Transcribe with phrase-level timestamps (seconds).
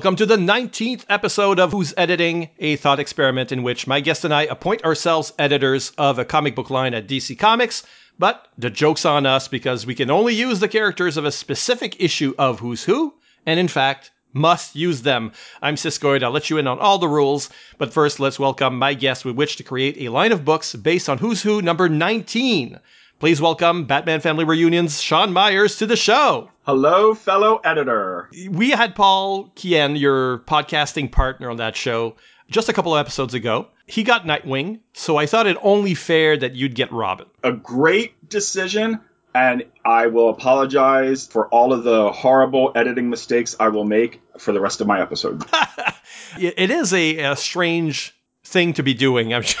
[0.00, 4.24] Welcome to the 19th episode of Who's Editing, a thought experiment in which my guest
[4.24, 7.82] and I appoint ourselves editors of a comic book line at DC Comics.
[8.18, 12.00] But the joke's on us because we can only use the characters of a specific
[12.00, 13.12] issue of Who's Who,
[13.44, 15.32] and in fact, must use them.
[15.60, 18.94] I'm Siskoid, I'll let you in on all the rules, but first let's welcome my
[18.94, 22.80] guest with which to create a line of books based on Who's Who number 19.
[23.20, 26.48] Please welcome Batman Family Reunions Sean Myers to the show.
[26.62, 28.30] Hello, fellow editor.
[28.48, 32.16] We had Paul Kien, your podcasting partner on that show,
[32.48, 33.68] just a couple of episodes ago.
[33.84, 37.26] He got Nightwing, so I thought it only fair that you'd get Robin.
[37.44, 39.00] A great decision,
[39.34, 44.52] and I will apologize for all of the horrible editing mistakes I will make for
[44.52, 45.44] the rest of my episode.
[46.38, 49.34] it is a, a strange thing to be doing.
[49.34, 49.60] I'm sure.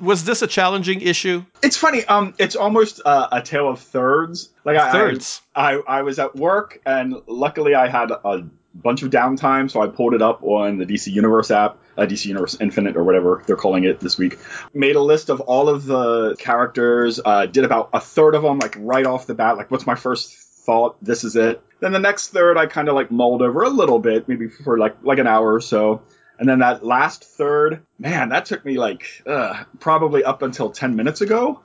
[0.00, 1.44] Was this a challenging issue?
[1.62, 2.04] It's funny.
[2.06, 4.50] Um, it's almost uh, a tale of thirds.
[4.64, 5.42] Like I, thirds.
[5.54, 9.80] I, I, I was at work, and luckily I had a bunch of downtime, so
[9.80, 13.42] I pulled it up on the DC Universe app, uh, DC Universe Infinite or whatever
[13.46, 14.38] they're calling it this week.
[14.72, 17.20] Made a list of all of the characters.
[17.24, 19.56] Uh, did about a third of them, like right off the bat.
[19.56, 20.96] Like, what's my first thought?
[21.02, 21.62] This is it.
[21.80, 24.78] Then the next third, I kind of like mulled over a little bit, maybe for
[24.78, 26.02] like like an hour or so.
[26.40, 30.96] And then that last third, man, that took me like uh, probably up until 10
[30.96, 31.60] minutes ago.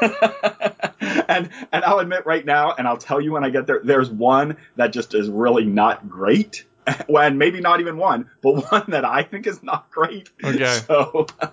[1.00, 4.08] and and I'll admit right now, and I'll tell you when I get there, there's
[4.08, 6.64] one that just is really not great.
[7.08, 10.30] and maybe not even one, but one that I think is not great.
[10.44, 10.80] Okay.
[10.86, 11.26] So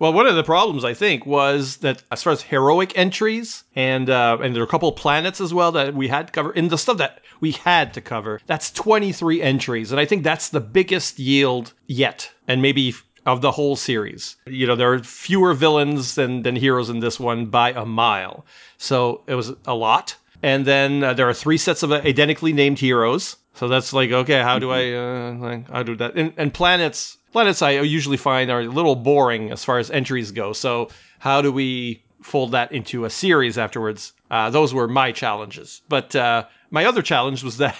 [0.00, 4.08] Well, one of the problems I think was that as far as heroic entries and
[4.08, 6.52] uh, and there are a couple of planets as well that we had to cover
[6.52, 8.40] in the stuff that we had to cover.
[8.46, 12.94] That's 23 entries, and I think that's the biggest yield yet, and maybe
[13.26, 14.36] of the whole series.
[14.46, 18.46] You know, there are fewer villains than than heroes in this one by a mile,
[18.78, 20.16] so it was a lot.
[20.42, 23.36] And then uh, there are three sets of identically named heroes.
[23.54, 26.14] So that's like, okay, how do I, uh, like, how do that?
[26.14, 30.30] And, and planets planets I usually find are a little boring as far as entries
[30.30, 30.52] go.
[30.52, 34.12] So how do we fold that into a series afterwards?
[34.30, 35.82] Uh, those were my challenges.
[35.88, 37.76] But uh, my other challenge was that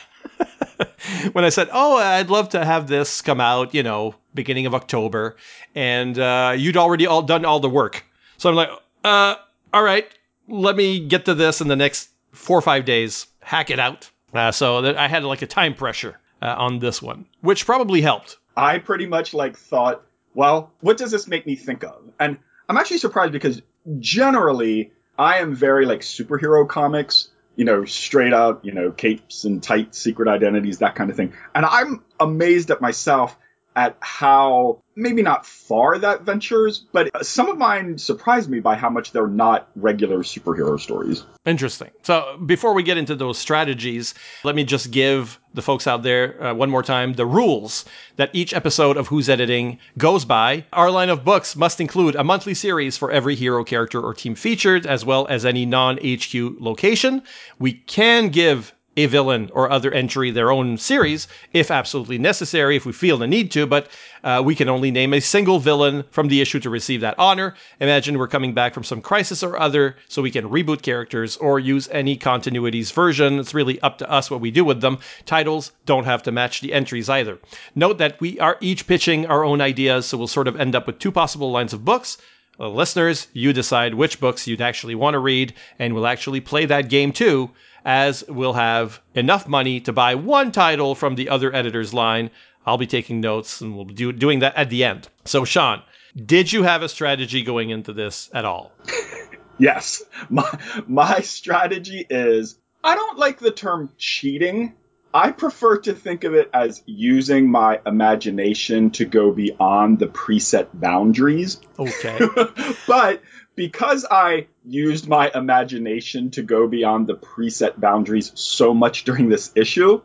[1.33, 4.75] when I said, "Oh, I'd love to have this come out," you know, beginning of
[4.75, 5.37] October,
[5.75, 8.05] and uh, you'd already all done all the work.
[8.39, 8.71] So I'm like,
[9.05, 9.37] uh,
[9.73, 10.07] "All right,
[10.49, 14.11] let me get to this in the next four or five days, hack it out."
[14.33, 18.01] Uh, so that I had like a time pressure uh, on this one, which probably
[18.01, 20.03] helped I pretty much like thought,
[20.35, 22.03] well, what does this make me think of?
[22.19, 22.39] And
[22.69, 23.63] I'm actually surprised because
[23.99, 29.63] generally I am very like superhero comics, you know, straight out, you know, capes and
[29.63, 31.33] tight secret identities, that kind of thing.
[31.55, 33.37] And I'm amazed at myself
[33.77, 38.91] at how maybe not far that ventures, but some of mine surprised me by how
[38.91, 41.25] much they're not regular superhero stories.
[41.47, 41.91] Interesting.
[42.03, 44.15] So before we get into those strategies,
[44.45, 47.85] let me just give the folks out there uh, one more time the rules
[48.17, 50.65] that each episode of Who's Editing goes by.
[50.73, 54.35] Our line of books must include a monthly series for every hero character or team
[54.35, 57.23] featured, as well as any non HQ location.
[57.59, 62.85] We can give a villain or other entry their own series if absolutely necessary, if
[62.85, 63.89] we feel the need to, but
[64.25, 67.55] uh, we can only name a single villain from the issue to receive that honor.
[67.81, 71.59] Imagine we're coming back from some crisis or other, so we can reboot characters or
[71.59, 73.39] use any continuities version.
[73.39, 74.99] It's really up to us what we do with them.
[75.25, 77.39] Titles don't have to match the entries either.
[77.75, 80.87] Note that we are each pitching our own ideas, so we'll sort of end up
[80.87, 82.19] with two possible lines of books.
[82.61, 86.67] Uh, listeners, you decide which books you'd actually want to read, and we'll actually play
[86.67, 87.51] that game too
[87.85, 92.31] as we'll have enough money to buy one title from the other editor's line.
[92.67, 95.09] I'll be taking notes and we'll be do, doing that at the end.
[95.25, 95.83] So, Sean,
[96.27, 98.73] did you have a strategy going into this at all?
[99.59, 100.03] yes.
[100.29, 104.75] My, my strategy is I don't like the term cheating.
[105.13, 110.69] I prefer to think of it as using my imagination to go beyond the preset
[110.73, 111.61] boundaries.
[111.79, 112.19] Okay.
[112.87, 113.23] but
[113.57, 119.51] because I used my imagination to go beyond the preset boundaries so much during this
[119.57, 120.01] issue,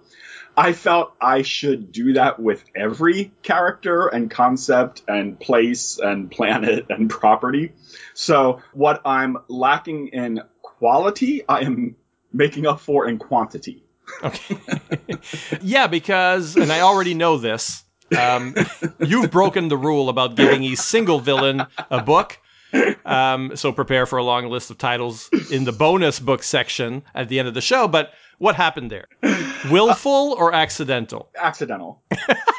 [0.58, 6.88] I felt I should do that with every character and concept and place and planet
[6.90, 7.74] and property.
[8.14, 11.96] So what I'm lacking in quality, I am
[12.34, 13.85] making up for in quantity.
[14.24, 14.58] Okay.
[15.62, 17.84] yeah, because, and I already know this,
[18.20, 18.56] um,
[19.00, 22.40] you've broken the rule about giving a single villain a book
[23.06, 27.30] um, so prepare for a long list of titles in the bonus book section at
[27.30, 27.88] the end of the show.
[27.88, 29.08] But what happened there?
[29.72, 31.30] Willful or accidental?
[31.38, 32.02] Accidental.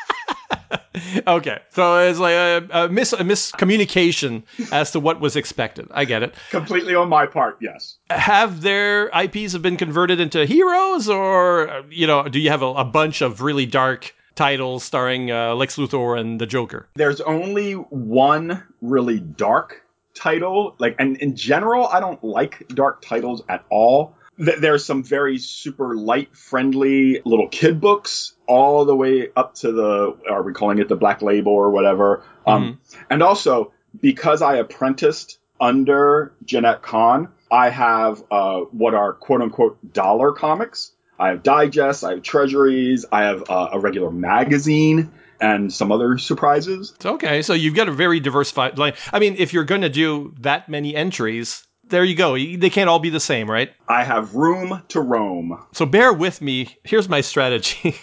[1.26, 4.42] okay, so it's like a, a, mis- a miscommunication
[4.72, 5.88] as to what was expected.
[5.90, 6.34] I get it.
[6.50, 7.98] Completely on my part, yes.
[8.10, 12.66] Have their IPs have been converted into heroes, or you know, do you have a,
[12.66, 16.86] a bunch of really dark titles starring uh, Lex Luthor and the Joker.
[16.94, 19.82] There's only one really dark
[20.14, 20.76] title.
[20.78, 24.14] Like, and in general, I don't like dark titles at all.
[24.38, 30.16] There's some very super light, friendly little kid books, all the way up to the,
[30.30, 32.24] are we calling it the Black Label or whatever?
[32.46, 39.42] Um, and also, because I apprenticed under Jenette Kahn, I have uh, what are quote
[39.42, 40.92] unquote dollar comics.
[41.18, 46.18] I have digests, I have treasuries, I have uh, a regular magazine, and some other
[46.18, 46.94] surprises.
[47.04, 47.42] Okay.
[47.42, 48.94] So you've got a very diversified line.
[49.12, 52.34] I mean, if you're going to do that many entries, there you go.
[52.34, 53.72] They can't all be the same, right?
[53.88, 55.64] I have room to roam.
[55.72, 56.76] So bear with me.
[56.84, 57.96] Here's my strategy.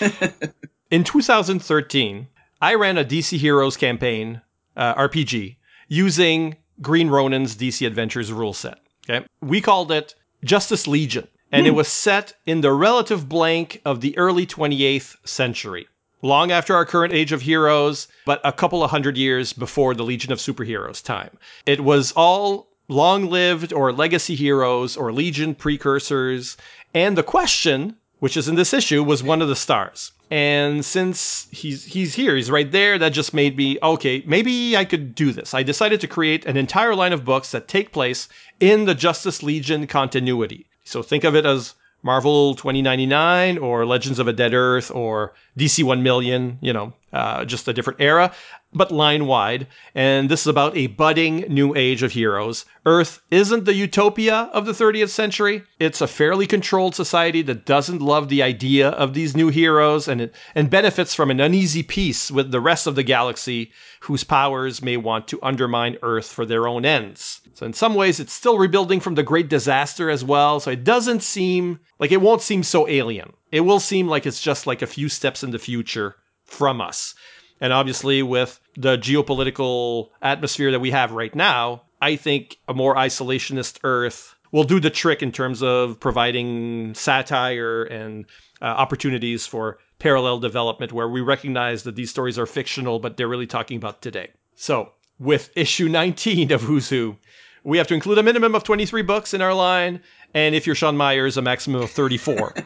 [0.90, 2.28] In 2013,
[2.60, 4.40] I ran a DC Heroes campaign,
[4.76, 5.56] uh, RPG,
[5.88, 8.78] using Green Ronin's DC Adventures rule set.
[9.08, 9.26] Okay.
[9.40, 10.14] We called it
[10.44, 15.86] Justice Legion, and it was set in the relative blank of the early 28th century.
[16.22, 20.04] Long after our current age of heroes, but a couple of hundred years before the
[20.04, 21.36] Legion of Superheroes time.
[21.66, 26.56] It was all long lived or legacy heroes or Legion precursors.
[26.92, 30.12] And the question, which is in this issue, was one of the stars.
[30.30, 34.84] And since he's he's here, he's right there, that just made me okay, maybe I
[34.84, 35.54] could do this.
[35.54, 38.28] I decided to create an entire line of books that take place
[38.58, 40.66] in the Justice Legion continuity.
[40.84, 45.82] So think of it as Marvel 2099 or Legends of a Dead Earth or DC
[45.82, 48.30] 1 million, you know, uh, just a different era,
[48.74, 49.66] but line wide.
[49.94, 52.66] And this is about a budding new age of heroes.
[52.84, 55.62] Earth isn't the utopia of the 30th century.
[55.78, 60.20] It's a fairly controlled society that doesn't love the idea of these new heroes and,
[60.20, 64.82] it, and benefits from an uneasy peace with the rest of the galaxy whose powers
[64.82, 67.40] may want to undermine Earth for their own ends.
[67.54, 70.58] So in some ways, it's still rebuilding from the great disaster as well.
[70.58, 73.32] So it doesn't seem like it won't seem so alien.
[73.52, 77.14] It will seem like it's just like a few steps in the future from us.
[77.60, 82.96] And obviously, with the geopolitical atmosphere that we have right now, I think a more
[82.96, 88.26] isolationist Earth will do the trick in terms of providing satire and
[88.60, 93.28] uh, opportunities for parallel development where we recognize that these stories are fictional, but they're
[93.28, 94.30] really talking about today.
[94.56, 97.16] So, with issue 19 of Who's Who,
[97.64, 100.00] we have to include a minimum of 23 books in our line,
[100.34, 102.54] and if you're Sean Myers, a maximum of 34.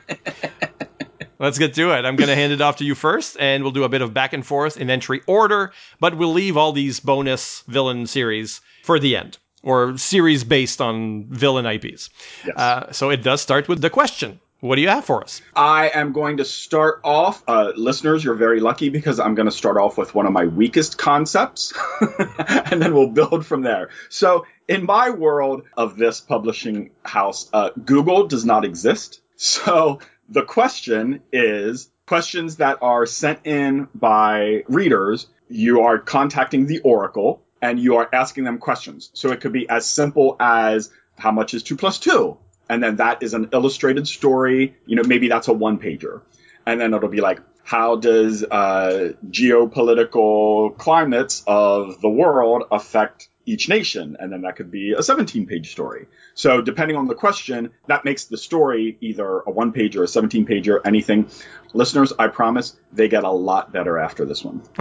[1.39, 2.05] Let's get to it.
[2.05, 4.13] I'm going to hand it off to you first, and we'll do a bit of
[4.13, 8.99] back and forth in entry order, but we'll leave all these bonus villain series for
[8.99, 12.11] the end, or series based on villain IPs.
[12.45, 12.57] Yes.
[12.57, 15.41] Uh, so it does start with the question What do you have for us?
[15.55, 19.57] I am going to start off, uh, listeners, you're very lucky because I'm going to
[19.57, 21.73] start off with one of my weakest concepts,
[22.49, 23.91] and then we'll build from there.
[24.09, 29.21] So, in my world of this publishing house, uh, Google does not exist.
[29.37, 35.29] So, the question is questions that are sent in by readers.
[35.49, 39.11] You are contacting the Oracle and you are asking them questions.
[39.15, 42.37] So, it could be as simple as how much is 2 plus 2?
[42.69, 44.77] and then that is an illustrated story.
[44.87, 46.23] You know, maybe that's a one pager,
[46.67, 53.69] and then it'll be like, how does uh, geopolitical climates of the world affect each
[53.69, 54.17] nation?
[54.21, 56.07] And then that could be a 17 page story.
[56.35, 60.09] So depending on the question, that makes the story either a one page or a
[60.09, 61.29] 17 page or anything.
[61.75, 64.63] Listeners, I promise they get a lot better after this one.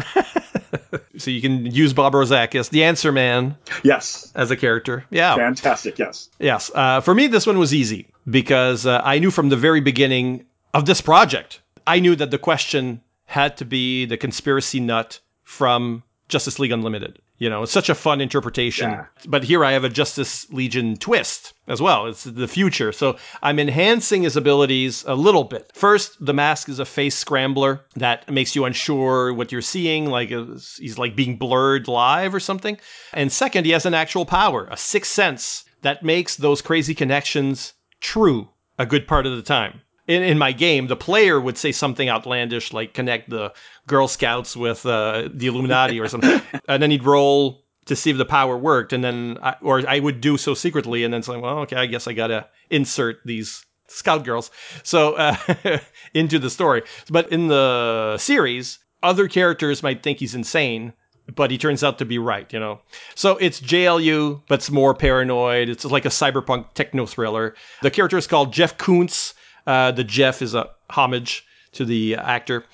[1.18, 5.06] So you can use Bob Rozakis, the answer man, Yes, as a character.
[5.10, 5.36] Yeah.
[5.36, 5.98] fantastic.
[5.98, 6.30] Yes.
[6.40, 6.70] Yes.
[6.74, 10.46] Uh, for me, this one was easy because uh, I knew from the very beginning
[10.74, 16.04] of this project, I knew that the question had to be the conspiracy nut from
[16.30, 17.20] Justice League Unlimited.
[17.40, 18.90] You know, it's such a fun interpretation.
[18.90, 19.06] Yeah.
[19.28, 22.08] But here I have a Justice Legion twist as well.
[22.08, 22.92] It's the future.
[22.92, 25.72] So I'm enhancing his abilities a little bit.
[25.76, 30.32] First, the mask is a face scrambler that makes you unsure what you're seeing, like
[30.32, 30.46] uh,
[30.78, 32.78] he's like being blurred live or something.
[33.14, 37.74] And second, he has an actual power, a sixth sense that makes those crazy connections
[38.00, 39.82] true a good part of the time.
[40.08, 43.52] In, in my game, the player would say something outlandish like connect the
[43.88, 48.18] Girl Scouts with uh, the Illuminati or something, and then he'd roll to see if
[48.18, 51.38] the power worked, and then I, or I would do so secretly, and then say,
[51.38, 54.52] well, okay, I guess I gotta insert these Scout girls
[54.84, 55.38] so uh,
[56.14, 56.84] into the story.
[57.10, 60.92] But in the series, other characters might think he's insane,
[61.34, 62.82] but he turns out to be right, you know.
[63.16, 65.70] So it's JLU, but it's more paranoid.
[65.70, 67.56] It's like a cyberpunk techno thriller.
[67.82, 69.34] The character is called Jeff Kuntz.
[69.66, 72.66] Uh, the Jeff is a homage to the actor.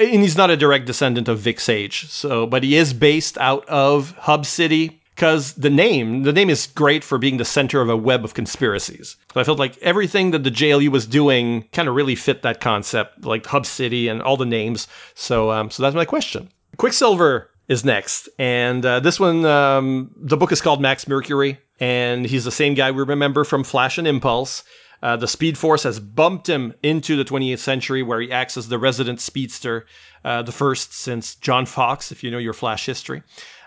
[0.00, 3.68] And he's not a direct descendant of Vic Sage, so but he is based out
[3.68, 7.90] of Hub City, because the name, the name is great for being the center of
[7.90, 9.16] a web of conspiracies.
[9.34, 12.62] So I felt like everything that the JLU was doing kind of really fit that
[12.62, 14.88] concept, like Hub City and all the names.
[15.14, 16.48] So, um, so that's my question.
[16.78, 22.24] Quicksilver is next, and uh, this one, um, the book is called Max Mercury, and
[22.24, 24.64] he's the same guy we remember from Flash and Impulse.
[25.02, 28.68] Uh, the Speed Force has bumped him into the 28th century, where he acts as
[28.68, 29.86] the resident speedster,
[30.24, 33.22] uh, the first since John Fox, if you know your Flash history.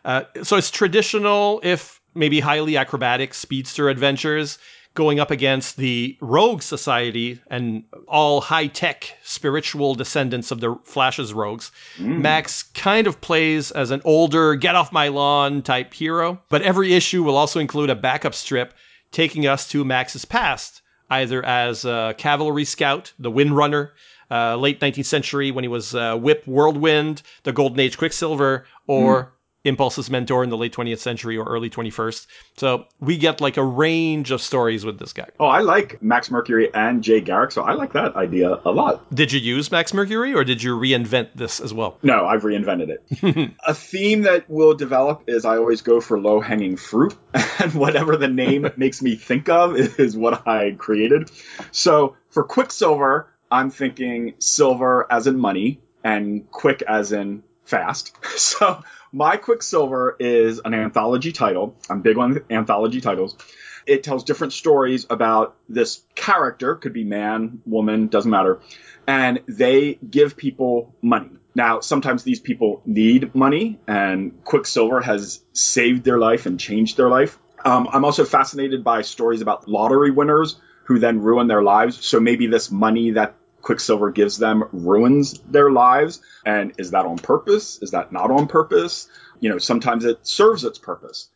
[0.06, 4.60] Uh, so it's traditional, if maybe highly acrobatic speedster adventures
[4.96, 11.34] going up against the rogue society and all high tech spiritual descendants of the Flash's
[11.34, 11.72] rogues.
[11.98, 12.22] Mm.
[12.22, 16.94] Max kind of plays as an older, get off my lawn type hero, but every
[16.94, 18.76] issue will also include a backup strip
[19.12, 20.83] taking us to Max's past,
[21.22, 23.92] either as a cavalry scout, the Windrunner,
[24.32, 29.33] uh, late 19th century when he was uh, Whip Whirlwind, the Golden Age Quicksilver, or.
[29.66, 32.28] Impulse's mentor in the late 20th century or early 21st.
[32.58, 35.30] So we get like a range of stories with this guy.
[35.40, 39.14] Oh, I like Max Mercury and Jay Garrick, so I like that idea a lot.
[39.14, 41.98] Did you use Max Mercury or did you reinvent this as well?
[42.04, 43.52] No, I've reinvented it.
[43.66, 47.16] a theme that will develop is I always go for low hanging fruit,
[47.60, 51.32] and whatever the name makes me think of is what I created.
[51.72, 58.14] So for Quicksilver, I'm thinking silver as in money and quick as in fast.
[58.38, 61.76] So my Quicksilver is an anthology title.
[61.90, 63.38] I'm big on anthology titles.
[63.86, 68.60] It tells different stories about this character, could be man, woman, doesn't matter.
[69.06, 71.30] And they give people money.
[71.54, 77.10] Now, sometimes these people need money, and Quicksilver has saved their life and changed their
[77.10, 77.38] life.
[77.64, 82.04] Um, I'm also fascinated by stories about lottery winners who then ruin their lives.
[82.04, 86.22] So maybe this money that Quicksilver gives them ruins their lives.
[86.46, 87.80] And is that on purpose?
[87.82, 89.08] Is that not on purpose?
[89.40, 91.30] You know, sometimes it serves its purpose.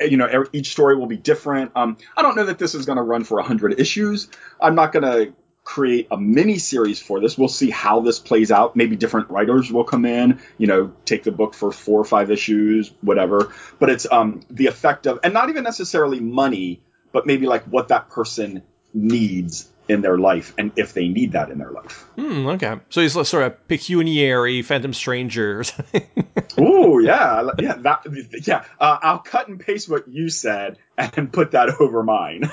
[0.00, 1.72] You know, each story will be different.
[1.74, 4.28] Um, I don't know that this is going to run for 100 issues.
[4.60, 5.34] I'm not going to
[5.64, 7.36] create a mini series for this.
[7.36, 8.76] We'll see how this plays out.
[8.76, 12.30] Maybe different writers will come in, you know, take the book for four or five
[12.30, 13.52] issues, whatever.
[13.80, 16.80] But it's um, the effect of, and not even necessarily money,
[17.12, 18.62] but maybe like what that person
[18.94, 22.04] needs in their life and if they need that in their life.
[22.16, 22.80] Hmm, okay.
[22.88, 25.62] So he's sort of pecuniary Phantom Stranger.
[26.58, 27.48] Ooh, yeah.
[27.58, 28.64] Yeah, that, yeah.
[28.80, 32.50] Uh, I'll cut and paste what you said and put that over mine.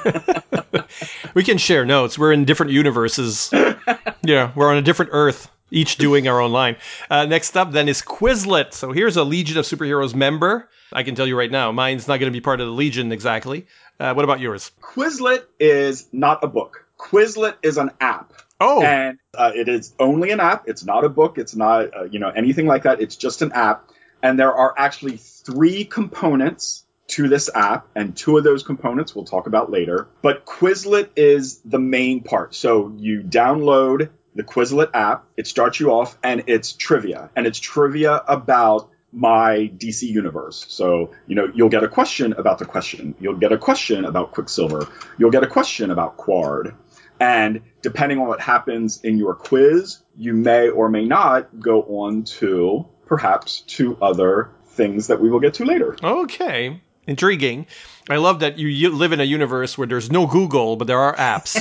[1.34, 2.20] we can share notes.
[2.20, 3.50] We're in different universes.
[4.24, 6.76] yeah, we're on a different Earth each doing our own line.
[7.10, 8.74] Uh, next up, then, is Quislet.
[8.74, 10.70] So here's a Legion of Superheroes member.
[10.92, 13.12] I can tell you right now, mine's not going to be part of the Legion
[13.12, 13.68] exactly.
[14.00, 14.72] Uh, what about yours?
[14.82, 16.86] Quislet is not a book.
[17.00, 18.34] Quislet is an app.
[18.60, 18.84] Oh.
[18.84, 20.68] And uh, it is only an app.
[20.68, 21.38] It's not a book.
[21.38, 23.02] It's not, uh, you know, anything like that.
[23.02, 23.90] It's just an app.
[24.22, 29.26] And there are actually three components to this app, and two of those components we'll
[29.26, 30.08] talk about later.
[30.22, 32.54] But Quislet is the main part.
[32.54, 35.26] So you download the Quislet app.
[35.36, 37.32] It starts you off, and it's trivia.
[37.36, 40.66] And it's trivia about my DC universe.
[40.70, 43.16] So, you know, you'll get a question about the question.
[43.20, 44.88] You'll get a question about Quicksilver.
[45.18, 46.76] You'll get a question about Qward.
[47.20, 52.24] And depending on what happens in your quiz, you may or may not go on
[52.24, 55.98] to perhaps to other things that we will get to later.
[56.02, 56.82] Okay.
[57.08, 57.66] Intriguing.
[58.10, 61.16] I love that you live in a universe where there's no Google, but there are
[61.16, 61.60] apps.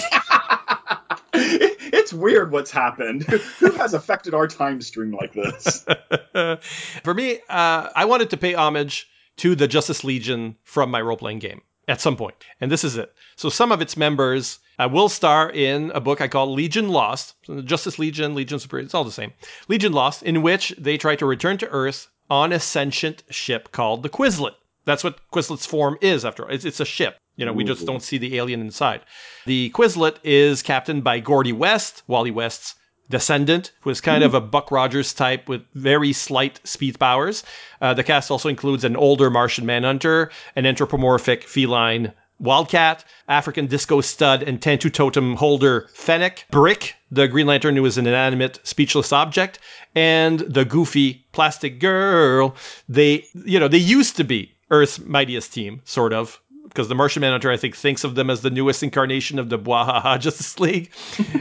[1.33, 3.23] it's weird what's happened.
[3.59, 5.87] Who has affected our time stream like this?
[7.03, 11.17] For me, uh, I wanted to pay homage to the Justice Legion from my role
[11.17, 12.37] playing game at some point.
[12.61, 13.13] And this is it.
[13.37, 17.35] So some of its members uh, will star in a book I call Legion Lost.
[17.65, 19.33] Justice Legion, Legion Superior, it's all the same.
[19.69, 24.03] Legion Lost, in which they try to return to Earth on a sentient ship called
[24.03, 24.55] the Quislet.
[24.85, 26.51] That's what Quislet's form is, after all.
[26.51, 27.19] It's, it's a ship.
[27.37, 29.01] You know, we just don't see the alien inside.
[29.47, 32.75] The Quislet is captained by Gordy West, Wally West's
[33.11, 34.27] descendant, who is kind mm.
[34.27, 37.45] of a Buck Rogers type with very slight speed powers.
[37.81, 44.01] Uh, the cast also includes an older Martian manhunter, an anthropomorphic feline Wildcat, African disco
[44.01, 49.13] stud, and Tantu totem holder Fennec, Brick, the Green Lantern who is an inanimate, speechless
[49.13, 49.59] object,
[49.97, 52.55] and the goofy plastic girl.
[52.89, 57.21] They, you know, they used to be Earth's mightiest team, sort of, because the Martian
[57.21, 60.91] Manhunter, I think, thinks of them as the newest incarnation of the Bwahaha Justice League.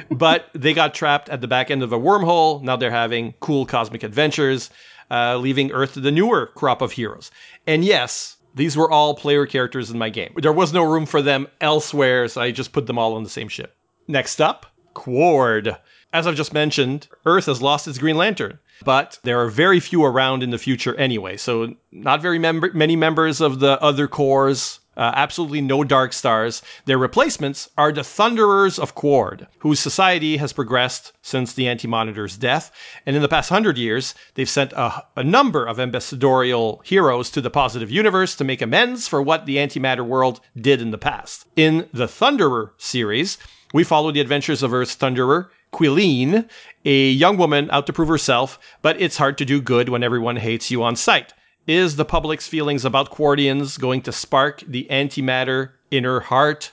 [0.10, 2.62] but they got trapped at the back end of a wormhole.
[2.62, 4.69] Now they're having cool cosmic adventures,
[5.12, 7.31] uh, leaving Earth to the newer crop of heroes.
[7.65, 10.34] And yes, these were all player characters in my game.
[10.38, 13.29] There was no room for them elsewhere, so I just put them all on the
[13.29, 13.75] same ship.
[14.07, 14.65] Next up,
[14.96, 15.77] Qward.
[16.13, 20.03] As I've just mentioned, Earth has lost its Green Lantern, but there are very few
[20.05, 24.79] around in the future anyway, so not very member- many members of the other corps
[24.98, 26.62] uh, absolutely no Dark Stars.
[26.86, 32.36] Their replacements are the Thunderers of Qward, whose society has progressed since the Anti Monitor's
[32.36, 32.72] death.
[33.06, 37.42] And in the past hundred years, they've sent a, a number of ambassadorial heroes to
[37.42, 41.46] the positive universe to make amends for what the antimatter world did in the past.
[41.56, 43.38] In the Thunderer series,
[43.74, 46.50] we follow the adventures of Earth's Thunderer, Quiline,
[46.86, 50.38] a young woman out to prove herself, but it's hard to do good when everyone
[50.38, 51.34] hates you on sight.
[51.67, 56.71] Is the public's feelings about Qwardians going to spark the antimatter in her heart?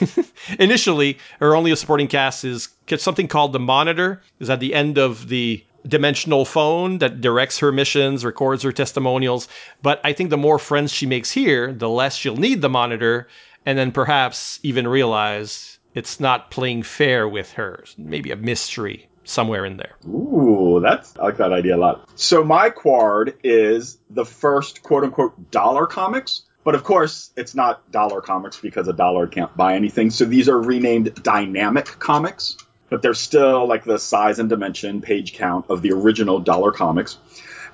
[0.58, 5.28] Initially, her only supporting cast is something called the Monitor, is at the end of
[5.28, 9.48] the dimensional phone that directs her missions, records her testimonials.
[9.80, 13.28] But I think the more friends she makes here, the less she'll need the Monitor,
[13.64, 17.84] and then perhaps even realize it's not playing fair with her.
[17.96, 19.92] Maybe a mystery somewhere in there.
[20.06, 22.08] Ooh, that's I like that idea a lot.
[22.14, 26.42] So my Qward is the first quote unquote dollar comics.
[26.64, 30.10] But of course, it's not dollar comics because a dollar can't buy anything.
[30.10, 32.56] So these are renamed dynamic comics,
[32.90, 37.18] but they're still like the size and dimension, page count of the original dollar comics.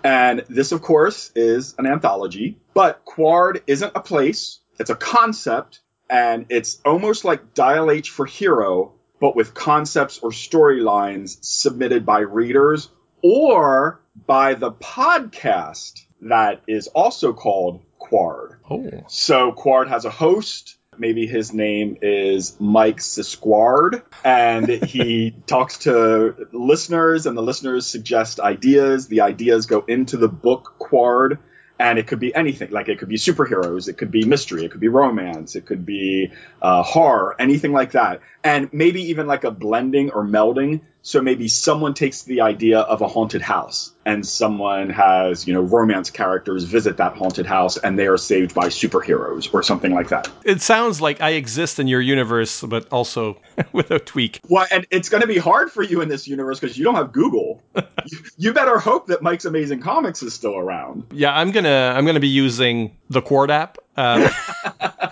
[0.04, 2.58] And this, of course, is an anthology.
[2.74, 5.80] But Qward isn't a place, it's a concept,
[6.10, 12.18] and it's almost like Dial H for Hero, but with concepts or storylines submitted by
[12.18, 12.88] readers
[13.22, 18.56] or by the podcast that is also called Qward.
[18.68, 18.90] Oh.
[19.06, 20.76] So Qward has a host.
[20.98, 28.40] Maybe his name is Mike Sisquard, and he talks to listeners, and the listeners suggest
[28.40, 29.06] ideas.
[29.06, 31.38] The ideas go into the book Qward,
[31.78, 32.70] and it could be anything.
[32.70, 35.84] Like it could be superheroes, it could be mystery, it could be romance, it could
[35.84, 40.80] be uh, horror, anything like that, and maybe even like a blending or melding.
[41.02, 45.60] So maybe someone takes the idea of a haunted house, and someone has you know
[45.60, 50.08] romance characters visit that haunted house, and they are saved by superheroes or something like
[50.10, 50.28] that.
[50.44, 53.38] It sounds like I exist in your universe, but also
[53.72, 54.40] with a tweak.
[54.48, 56.94] Well, and it's going to be hard for you in this universe because you don't
[56.94, 57.62] have Google.
[58.06, 61.04] you, you better hope that Mike's Amazing Comics is still around.
[61.12, 63.78] Yeah, I'm gonna I'm gonna be using the Qward app.
[63.96, 64.28] Um,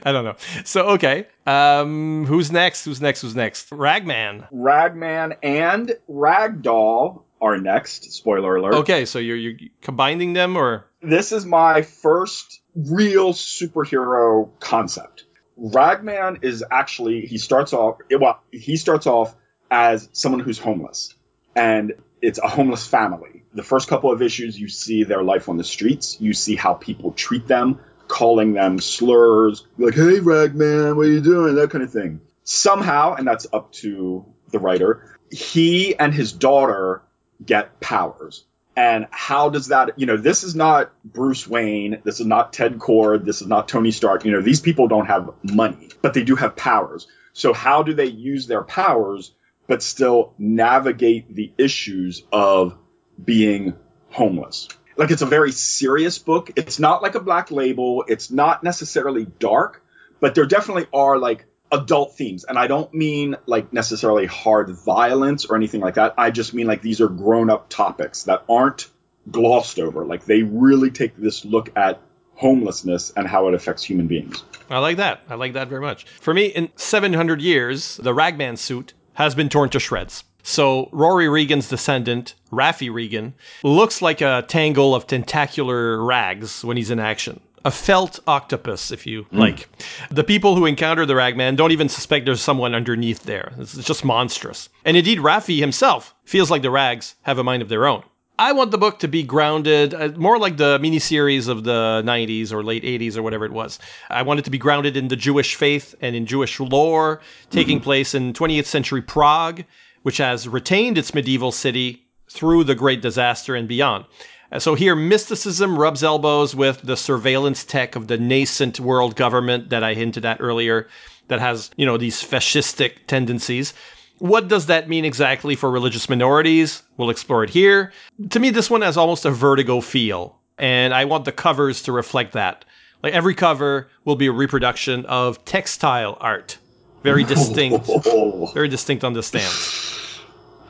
[0.04, 0.36] I don't know.
[0.64, 2.84] So okay, um, who's next?
[2.84, 3.22] Who's next?
[3.22, 3.70] Who's next?
[3.70, 4.46] Ragman.
[4.52, 8.12] Ragman and Ragdoll are next.
[8.12, 8.74] Spoiler alert.
[8.74, 15.24] Okay, so you're you're combining them, or This is my first real superhero concept.
[15.56, 19.34] Ragman is actually he starts off well he starts off
[19.70, 21.14] as someone who's homeless
[21.54, 23.44] and it's a homeless family.
[23.54, 26.74] The first couple of issues you see their life on the streets, you see how
[26.74, 31.54] people treat them, calling them slurs like hey Ragman, what are you doing?
[31.56, 32.20] that kind of thing.
[32.44, 37.02] Somehow, and that's up to the writer, he and his daughter
[37.44, 38.44] get powers.
[38.76, 42.02] And how does that, you know, this is not Bruce Wayne.
[42.04, 43.24] This is not Ted Kord.
[43.24, 44.24] This is not Tony Stark.
[44.24, 47.06] You know, these people don't have money, but they do have powers.
[47.32, 49.32] So how do they use their powers,
[49.66, 52.78] but still navigate the issues of
[53.22, 53.74] being
[54.10, 54.68] homeless?
[54.96, 56.50] Like it's a very serious book.
[56.56, 58.04] It's not like a black label.
[58.08, 59.82] It's not necessarily dark,
[60.20, 62.44] but there definitely are like adult themes.
[62.44, 66.14] And I don't mean like necessarily hard violence or anything like that.
[66.16, 68.88] I just mean like these are grown up topics that aren't
[69.30, 70.04] glossed over.
[70.04, 72.00] Like they really take this look at
[72.34, 74.44] homelessness and how it affects human beings.
[74.70, 75.22] I like that.
[75.28, 76.04] I like that very much.
[76.20, 80.24] For me, in 700 years, the Ragman suit has been torn to shreds.
[80.48, 86.92] So Rory Regan's descendant, Raffi Regan, looks like a tangle of tentacular rags when he's
[86.92, 87.40] in action.
[87.64, 89.68] A felt octopus, if you like.
[90.08, 93.54] The people who encounter the Ragman don't even suspect there's someone underneath there.
[93.58, 94.68] It's just monstrous.
[94.84, 98.04] And indeed, Raffi himself feels like the rags have a mind of their own.
[98.38, 102.52] I want the book to be grounded, uh, more like the miniseries of the 90s
[102.52, 103.80] or late 80s or whatever it was.
[104.10, 107.80] I want it to be grounded in the Jewish faith and in Jewish lore, taking
[107.80, 109.64] place in 20th century Prague,
[110.06, 114.04] which has retained its medieval city through the Great Disaster and beyond.
[114.52, 119.68] Uh, So here, mysticism rubs elbows with the surveillance tech of the nascent world government
[119.70, 120.86] that I hinted at earlier,
[121.26, 123.74] that has, you know, these fascistic tendencies.
[124.18, 126.84] What does that mean exactly for religious minorities?
[126.98, 127.92] We'll explore it here.
[128.30, 131.90] To me, this one has almost a vertigo feel, and I want the covers to
[131.90, 132.64] reflect that.
[133.02, 136.58] Like every cover will be a reproduction of textile art.
[137.02, 137.90] Very distinct.
[138.54, 139.95] Very distinct on the stance.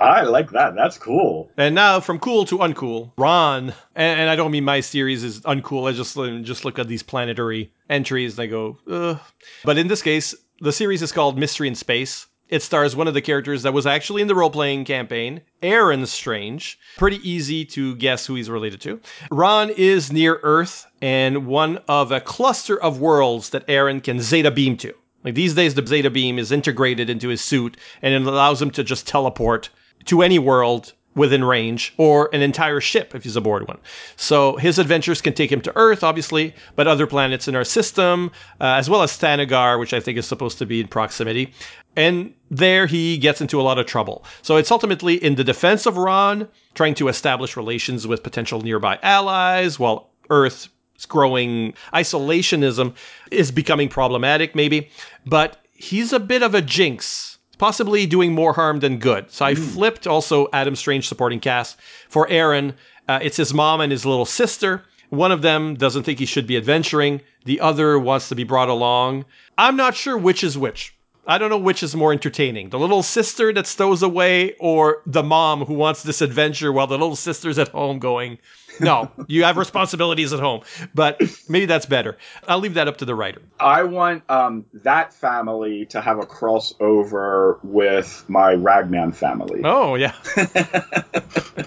[0.00, 0.74] I like that.
[0.74, 1.50] That's cool.
[1.56, 3.74] And now from cool to uncool, Rann.
[3.94, 5.88] And, and I don't mean my series is uncool.
[5.88, 9.18] I just um, just look at these planetary entries and I go, ugh.
[9.64, 12.26] But in this case, the series is called Mystery in Space.
[12.48, 16.06] It stars one of the characters that was actually in the role playing campaign, Aaron
[16.06, 16.78] Strange.
[16.96, 19.00] Pretty easy to guess who he's related to.
[19.32, 24.52] Rann is near Earth and one of a cluster of worlds that Aaron can Zeta
[24.52, 24.94] beam to.
[25.24, 28.70] Like these days, the Zeta beam is integrated into his suit and it allows him
[28.70, 29.70] to just teleport
[30.06, 33.78] to any world within range or an entire ship if he's aboard one.
[34.16, 38.30] So his adventures can take him to Earth, obviously, but other planets in our system,
[38.60, 41.54] uh, as well as Thanagar, which I think is supposed to be in proximity.
[41.96, 44.24] And there he gets into a lot of trouble.
[44.42, 48.98] So it's ultimately in the defense of Rann, trying to establish relations with potential nearby
[49.02, 50.68] allies, while Earth's
[51.08, 52.94] growing isolationism
[53.30, 54.90] is becoming problematic, maybe.
[55.24, 59.30] But he's a bit of a jinx possibly doing more harm than good.
[59.30, 62.74] So I flipped also Adam Strange supporting cast for Aaron.
[63.08, 64.84] Uh, it's his mom and his little sister.
[65.10, 67.20] One of them doesn't think he should be adventuring.
[67.44, 69.24] The other wants to be brought along.
[69.56, 70.95] I'm not sure which is which.
[71.26, 72.70] I don't know which is more entertaining.
[72.70, 76.96] The little sister that stows away or the mom who wants this adventure while the
[76.96, 78.38] little sister's at home going,
[78.80, 80.62] no, you have responsibilities at home.
[80.94, 82.16] But maybe that's better.
[82.46, 83.42] I'll leave that up to the writer.
[83.58, 89.62] I want um, that family to have a crossover with my Ragman family.
[89.64, 90.14] Oh, yeah.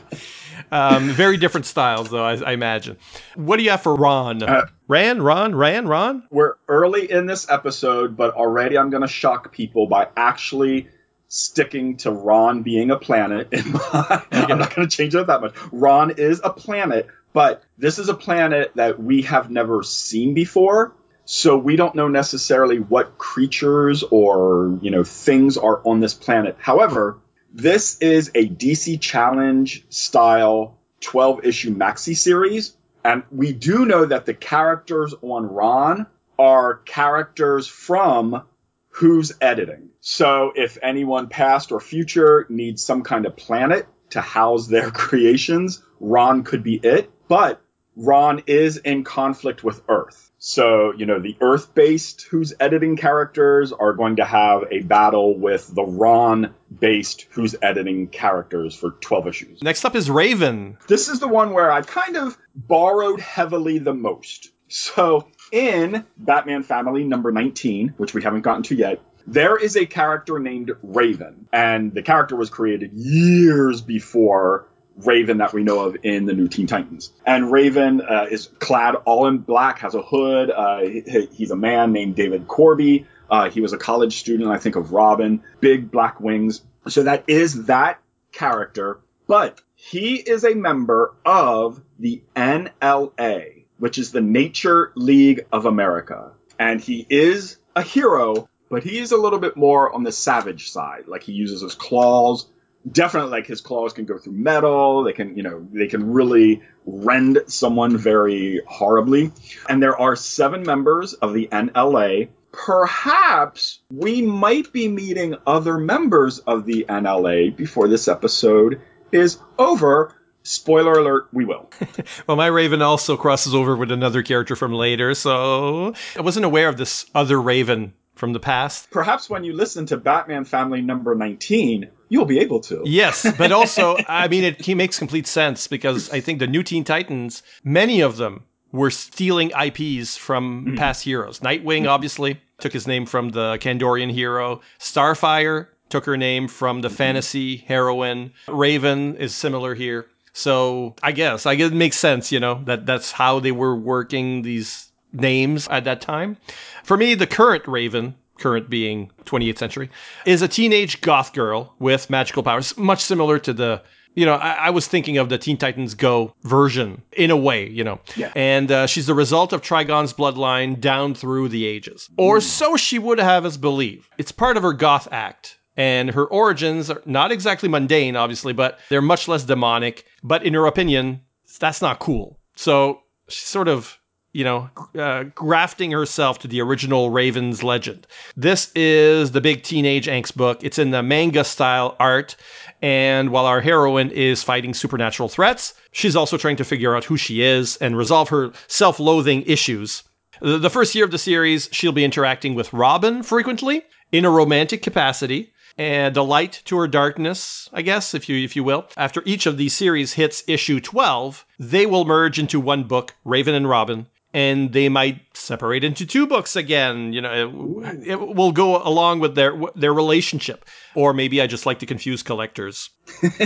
[0.71, 2.97] um, very different styles, though, I, I, imagine.
[3.36, 4.43] What do you have for Rann?
[4.43, 6.23] Uh, Ran, Ron, Ran, Ron?
[6.29, 10.88] We're early in this episode, but already I'm going to shock people by actually
[11.27, 13.51] sticking to Rann being a planet.
[13.51, 14.23] My.
[14.32, 15.55] I'm not going to change it that much.
[15.71, 20.93] Rann is a planet, but this is a planet that we have never seen before.
[21.25, 26.58] So we don't know necessarily what creatures or, you know, things are on this planet.
[26.60, 27.19] However,
[27.53, 32.75] this is a DC Challenge style 12 issue maxi series.
[33.03, 36.07] And we do know that the characters on Rann
[36.38, 38.43] are characters from
[38.89, 39.89] who's editing.
[40.01, 45.81] So if anyone past or future needs some kind of planet to house their creations,
[45.99, 47.09] Rann could be it.
[47.27, 47.62] But
[47.95, 50.29] Rann is in conflict with Earth.
[50.39, 55.38] So, you know, the Earth based who's editing characters are going to have a battle
[55.38, 59.62] with the Rann based who's editing characters for 12 issues.
[59.62, 60.78] Next up is Raven.
[60.88, 64.52] This is the one where I've kind of borrowed heavily the most.
[64.69, 69.86] So, in Batman Family number 19, which we haven't gotten to yet, there is a
[69.86, 74.68] character named Raven, and the character was created years before
[75.05, 77.12] Raven that we know of in the new Teen Titans.
[77.25, 80.51] And Raven uh, is clad all in black, has a hood.
[80.51, 83.05] Uh, he, he's a man named David Corby.
[83.29, 85.43] Uh, he was a college student, I think, of Robin.
[85.59, 86.62] Big black wings.
[86.88, 87.99] So that is that
[88.31, 88.99] character.
[89.27, 96.31] But he is a member of the NLA, which is the Nature League of America.
[96.57, 101.07] And he is a hero, but he's a little bit more on the savage side.
[101.07, 102.47] Like he uses his claws
[102.91, 106.62] definitely like his claws can go through metal they can you know they can really
[106.86, 109.32] rend someone very horribly
[109.67, 116.39] and there are seven members of the nla perhaps we might be meeting other members
[116.39, 121.69] of the nla before this episode is over Spoiler alert, we will.
[122.28, 126.69] well, my Raven also crosses over with another character from later, so I wasn't aware
[126.69, 128.89] of this other Raven from the past.
[128.89, 132.82] Perhaps when you listen to Batman Family number 19, you'll be able to.
[132.86, 136.63] Yes, but also, I mean, it he makes complete sense because I think the new
[136.63, 140.76] Teen Titans, many of them were stealing IPs from mm-hmm.
[140.76, 141.39] past heroes.
[141.39, 141.88] Nightwing, mm-hmm.
[141.88, 144.62] obviously, took his name from the Kandorian hero.
[144.80, 146.98] Starfire took her name from the mm-hmm.
[146.98, 148.32] fantasy heroine.
[148.48, 150.08] Raven is similar here.
[150.34, 153.76] So I guess I guess it makes sense, you know, that that's how they were
[153.76, 156.38] working these names at that time.
[156.84, 159.89] For me, the current Raven current being 28th century,
[160.25, 163.82] is a teenage goth girl with magical powers, much similar to the
[164.15, 167.69] you know, I, I, was thinking of the Teen Titans Go version in a way,
[167.69, 167.99] you know.
[168.15, 168.32] Yeah.
[168.36, 172.10] And uh, she's the result of Trigon's bloodline down through the ages.
[172.17, 172.41] Or mm.
[172.41, 174.10] so she would have us believe.
[174.17, 175.58] It's part of her goth act.
[175.78, 180.06] And her origins are not exactly mundane, obviously, but they're much less demonic.
[180.23, 181.21] But in her opinion,
[181.60, 182.38] that's not cool.
[182.56, 183.98] So she's sort of
[184.32, 188.06] you know, uh, grafting herself to the original Ravens legend.
[188.38, 190.60] This is the big teenage angst book.
[190.63, 192.36] It's in the manga style art.
[192.82, 197.18] And while our heroine is fighting supernatural threats, she's also trying to figure out who
[197.18, 200.04] she is and resolve her self loathing issues.
[200.42, 204.82] The first year of the series, she'll be interacting with Robin frequently in a romantic
[204.82, 208.86] capacity and a light to her darkness, I guess, if you if you will.
[208.96, 213.56] After each of these series hits issue 12, they will merge into one book, Raven
[213.56, 217.13] and Robin, and they might separate into two books again.
[217.13, 220.65] You know, it, it will go along with their their relationship.
[220.96, 222.89] Or maybe I just like to confuse collectors.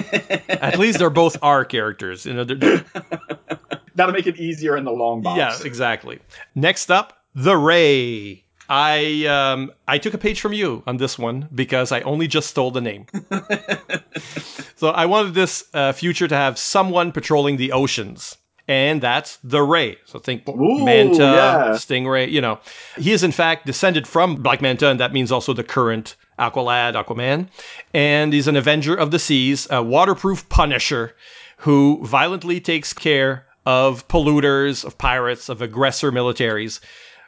[0.50, 2.26] At least they're both our characters.
[2.26, 2.84] You know, they're,
[3.96, 5.38] That'll make it easier in the long box.
[5.38, 6.20] yeah, exactly.
[6.56, 8.44] Next up, the Ray.
[8.70, 12.50] I um I took a page from you on this one because I only just
[12.50, 13.06] stole the name.
[14.76, 18.38] so I wanted this uh, future to have someone patrolling the oceans.
[18.68, 19.98] And that's the Ray.
[20.06, 21.70] So think Ooh, Manta, yeah.
[21.72, 22.60] Stingray, you know.
[22.98, 26.94] He is in fact descended from Black Manta, and that means also the current Aqualad,
[26.94, 27.50] Aquaman.
[27.94, 31.16] And he's an Avenger of the Seas, a waterproof punisher
[31.58, 36.80] who violently takes care of polluters, of pirates, of aggressor militaries.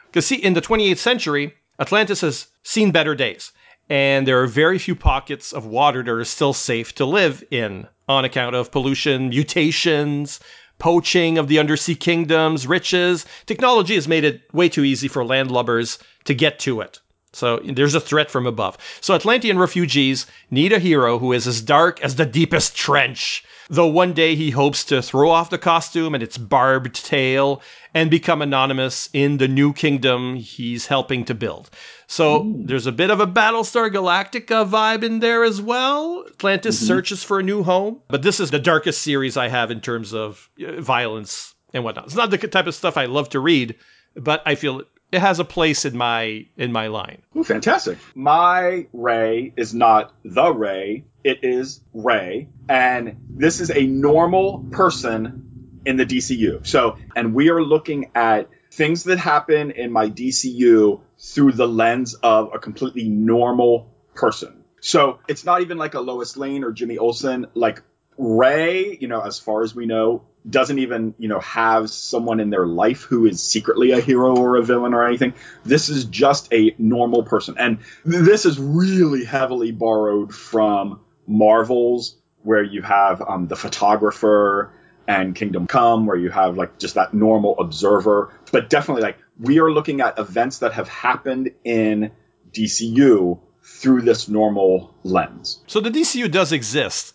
[0.06, 3.52] Because, see, in the 28th century, Atlantis has seen better days,
[3.88, 7.86] and there are very few pockets of water that are still safe to live in
[8.08, 10.40] on account of pollution, mutations,
[10.78, 13.24] poaching of the undersea kingdoms, riches.
[13.46, 17.00] Technology has made it way too easy for landlubbers to get to it.
[17.32, 18.78] So there's a threat from above.
[19.00, 23.44] So Atlantean refugees need a hero who is as dark as the deepest trench.
[23.68, 27.62] Though one day he hopes to throw off the costume and its barbed tail
[27.94, 31.70] and become anonymous in the new kingdom he's helping to build.
[32.06, 36.24] So there's a bit of a Battlestar Galactica vibe in there as well.
[36.28, 39.80] Atlantis searches for a new home, but this is the darkest series I have in
[39.80, 42.06] terms of uh, violence and whatnot.
[42.06, 43.74] It's not the type of stuff I love to read,
[44.14, 47.22] but I feel it has a place in my in my line.
[47.36, 47.98] Ooh, fantastic.
[48.14, 52.48] My Ray is not the Ray, it is Ray.
[52.68, 56.66] And this is a normal person in the DCU.
[56.66, 62.14] So, and we are looking at things that happen in my DCU through the lens
[62.14, 64.64] of a completely normal person.
[64.80, 67.46] So it's not even like a Lois Lane or Jimmy Olsen.
[67.54, 67.82] Like
[68.18, 72.50] Ray, you know, as far as we know, doesn't even, you know, have someone in
[72.50, 75.34] their life who is secretly a hero or a villain or anything.
[75.64, 77.56] This is just a normal person.
[77.58, 84.70] And th- this is really heavily borrowed from Marvel's, where you have um, the photographer
[85.08, 88.32] and Kingdom Come, where you have like just that normal observer.
[88.52, 92.12] But definitely, like, we are looking at events that have happened in
[92.52, 95.60] DCU through this normal lens.
[95.66, 97.14] So the DCU does exist.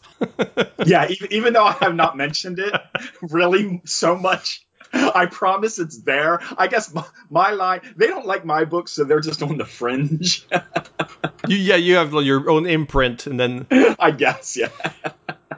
[0.85, 2.73] Yeah, even, even though I have not mentioned it
[3.21, 6.39] really so much, I promise it's there.
[6.57, 9.65] I guess my, my line, they don't like my books, so they're just on the
[9.65, 10.45] fringe.
[11.47, 13.67] You, yeah, you have your own imprint, and then
[13.99, 14.69] I guess, yeah.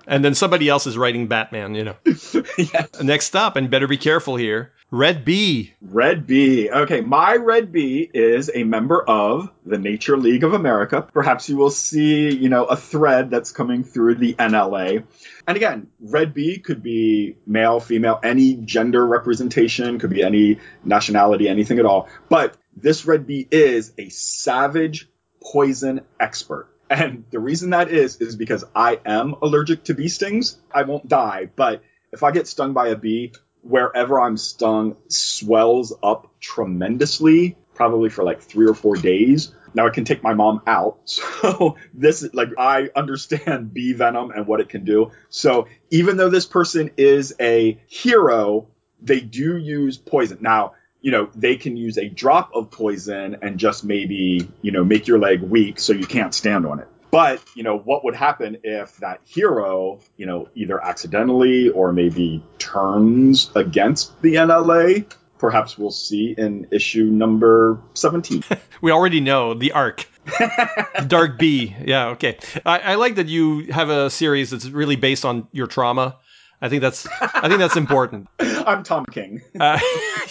[0.08, 1.76] and then somebody else is writing Batman.
[1.76, 1.96] You know.
[2.58, 2.86] yeah.
[3.02, 4.72] Next up, and better be careful here.
[4.94, 5.74] Red Bee.
[5.82, 6.70] Red Bee.
[6.70, 11.08] Okay, my Red Bee is a member of the Nature League of America.
[11.12, 15.04] Perhaps you will see, you know, a thread that's coming through the NLA.
[15.48, 21.50] And again, Red Bee could be male, female, any gender representation, could be any nationality,
[21.50, 22.08] anything at all.
[22.30, 25.10] But this Red Bee is a savage
[25.44, 26.70] poison expert.
[26.90, 30.58] And the reason that is, is because I am allergic to bee stings.
[30.72, 35.94] I won't die, but if I get stung by a bee, wherever I'm stung swells
[36.04, 39.54] up tremendously, probably for like three or four days.
[39.74, 41.00] Now it can take my mom out.
[41.44, 45.12] So this, like, I understand bee venom and what it can do.
[45.30, 48.68] So even though this person is a hero,
[49.02, 50.38] they do use poison.
[50.40, 54.86] Now, you know, they can use a drop of poison and just maybe, you know,
[54.86, 56.88] make your leg weak so you can't stand on it.
[57.12, 62.42] But, you know, what would happen if that hero, you know, either accidentally or maybe
[62.58, 65.14] turns against the NLA?
[65.38, 68.44] Perhaps we'll see in issue number 17.
[68.82, 70.10] We already know the arc.
[71.08, 71.74] Dark B.
[71.86, 72.38] Yeah, okay.
[72.66, 76.18] I, I like that you have a series that's really based on your trauma.
[76.64, 78.30] I think that's I think that's important.
[78.40, 79.42] I'm Tom King.
[79.60, 79.78] Uh,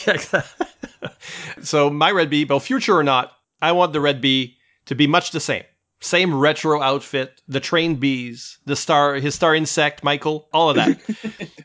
[0.07, 0.43] yeah,
[1.63, 5.07] so my red bee, well, future or not, I want the red bee to be
[5.07, 5.63] much the same.
[6.01, 10.99] Same retro outfit, the trained bees, the star, his star insect, Michael, all of that.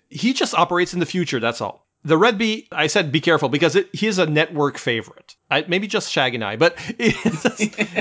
[0.09, 1.39] he just operates in the future.
[1.39, 1.87] That's all.
[2.03, 5.35] The red bee, I said be careful because it, he's a network favorite.
[5.49, 7.59] I, maybe just Shagg and I, but he's,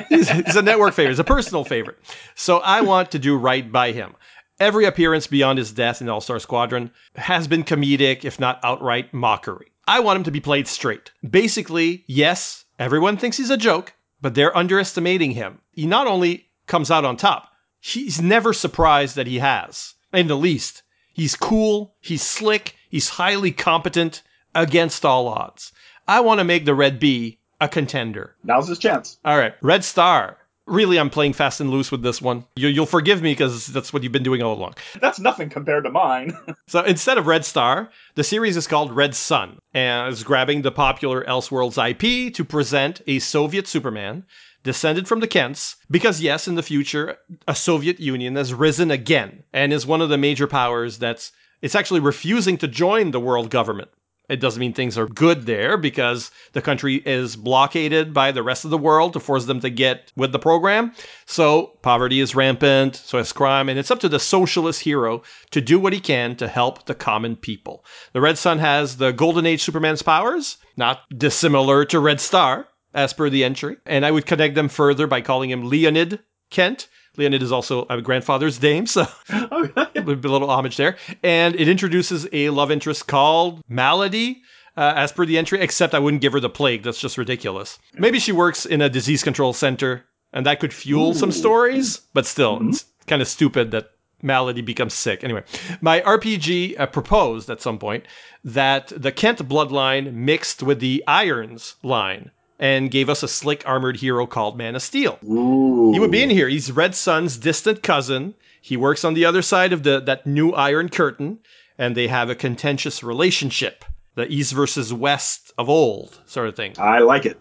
[0.08, 1.12] he's a network favorite.
[1.12, 1.98] He's a personal favorite.
[2.34, 4.14] So I want to do right by him.
[4.58, 9.12] Every appearance beyond his death in All Star Squadron has been comedic, if not outright
[9.12, 9.66] mockery.
[9.86, 11.12] I want him to be played straight.
[11.28, 13.92] Basically, yes, everyone thinks he's a joke,
[14.22, 15.60] but they're underestimating him.
[15.72, 20.36] He not only comes out on top, he's never surprised that he has, in the
[20.36, 20.82] least.
[21.12, 24.22] He's cool, he's slick, he's highly competent
[24.54, 25.70] against all odds.
[26.08, 28.36] I want to make the Red Bee a contender.
[28.42, 29.18] Now's his chance.
[29.22, 30.38] All right, Red Star.
[30.66, 32.44] Really, I'm playing fast and loose with this one.
[32.56, 34.74] You, you'll forgive me because that's what you've been doing all along.
[35.00, 36.36] That's nothing compared to mine.
[36.68, 40.72] So instead of Red Star, the series is called Red Sun and is grabbing the
[40.72, 44.24] popular Elseworlds IP to present a Soviet Superman
[44.64, 49.44] descended from the Kents because yes, in the future, a Soviet Union has risen again
[49.52, 51.30] and is one of the major powers that's
[51.62, 53.90] it's actually refusing to join the world government.
[54.28, 58.64] It doesn't mean things are good there because the country is blockaded by the rest
[58.64, 60.92] of the world to force them to get with the program.
[61.26, 65.60] So poverty is rampant, so is crime, and it's up to the socialist hero to
[65.60, 67.84] do what he can to help the common people.
[68.12, 73.12] The Red Sun has the Golden Age Superman's powers, not dissimilar to Red Star, as
[73.12, 73.76] per the entry.
[73.86, 76.88] And I would connect them further by calling him Leonid Kent.
[77.18, 80.96] Leonid is also a grandfather's name, so Oh, a little homage there.
[81.22, 84.42] And it introduces a love interest called Malady,
[84.76, 86.82] uh, as per the entry, except I wouldn't give her the plague.
[86.82, 87.78] That's just ridiculous.
[87.94, 92.26] Maybe she works in a disease control center, and that could fuel some stories, but
[92.26, 93.90] still, it's kind of stupid that
[94.22, 95.24] Malady becomes sick.
[95.24, 95.42] Anyway,
[95.80, 98.04] my RPG uh, proposed at some point
[98.44, 103.96] that the Kent bloodline mixed with the Irons line and gave us a slick armored
[103.96, 105.18] hero called Man of Steel.
[105.24, 105.92] Ooh.
[105.92, 106.48] He would be in here.
[106.48, 108.34] He's Red Sun's distant cousin.
[108.60, 111.38] He works on the other side of the that new Iron Curtain,
[111.78, 116.74] and they have a contentious relationship, the East versus West of old sort of thing.
[116.78, 117.38] I like it.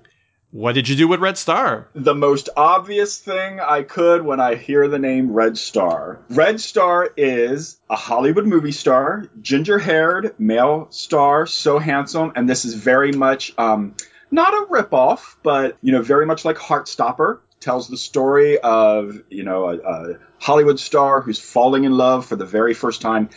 [0.51, 1.89] What did you do with Red Star?
[1.95, 6.19] The most obvious thing I could when I hear the name Red Star.
[6.29, 12.63] Red Star is a Hollywood movie star, ginger haired male star, so handsome, and this
[12.63, 13.95] is very much um,
[14.35, 17.39] not a ripoff, but you know, very much like Heartstopper.
[17.61, 22.35] Tells the story of you know a, a Hollywood star who's falling in love for
[22.35, 23.29] the very first time,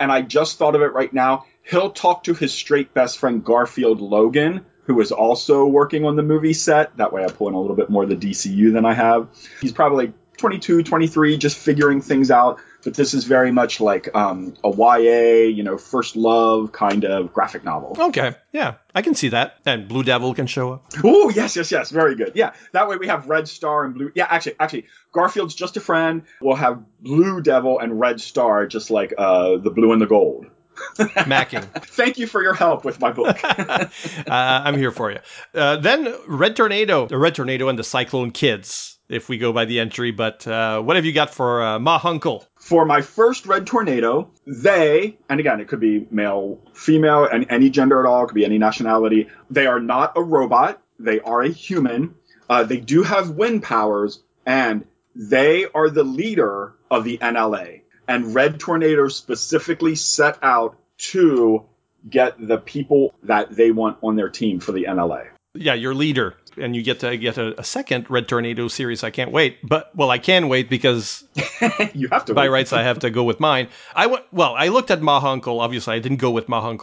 [0.00, 1.44] and I just thought of it right now.
[1.62, 6.22] He'll talk to his straight best friend Garfield Logan, who is also working on the
[6.22, 6.96] movie set.
[6.96, 9.28] That way I pull in a little bit more of the DCU than I have.
[9.60, 12.58] He's probably 22, 23, just figuring things out.
[12.86, 17.32] But this is very much like um, a YA, you know, first love kind of
[17.32, 17.96] graphic novel.
[17.98, 19.56] Okay, yeah, I can see that.
[19.66, 20.84] And Blue Devil can show up.
[21.02, 21.90] Oh, yes, yes, yes.
[21.90, 22.30] Very good.
[22.36, 22.52] Yeah.
[22.70, 24.12] That way we have Red Star and Blue.
[24.14, 26.22] Yeah, actually, actually, Garfield's just a friend.
[26.40, 30.46] We'll have Blue Devil and Red Star, just like uh, the blue and the gold.
[31.26, 31.64] Macking.
[31.86, 33.42] Thank you for your help with my book.
[33.44, 33.90] uh,
[34.28, 35.18] I'm here for you.
[35.52, 39.64] Uh, then Red Tornado, the Red Tornado and the Cyclone Kids, if we go by
[39.64, 40.10] the entry.
[40.10, 42.46] But uh, what have you got for uh, Ma Hunkle?
[42.66, 47.70] for my first red tornado, they, and again, it could be male, female, and any
[47.70, 49.28] gender at all, it could be any nationality.
[49.48, 50.82] They are not a robot.
[50.98, 52.16] They are a human.
[52.50, 57.82] Uh, they do have wind powers, and they are the leader of the NLA.
[58.08, 60.76] And Red Tornado specifically set out
[61.12, 61.66] to
[62.10, 65.28] get the people that they want on their team for the NLA.
[65.54, 66.34] Yeah, your leader.
[66.58, 69.04] And you get to get a, a second Red Tornado series.
[69.04, 69.58] I can't wait.
[69.62, 71.24] But, well, I can wait because
[71.94, 72.34] you have to.
[72.34, 72.48] by wait.
[72.48, 73.68] rights, I have to go with mine.
[73.94, 75.18] I went, well, I looked at Ma.
[75.18, 76.74] Obviously, I didn't go with Ma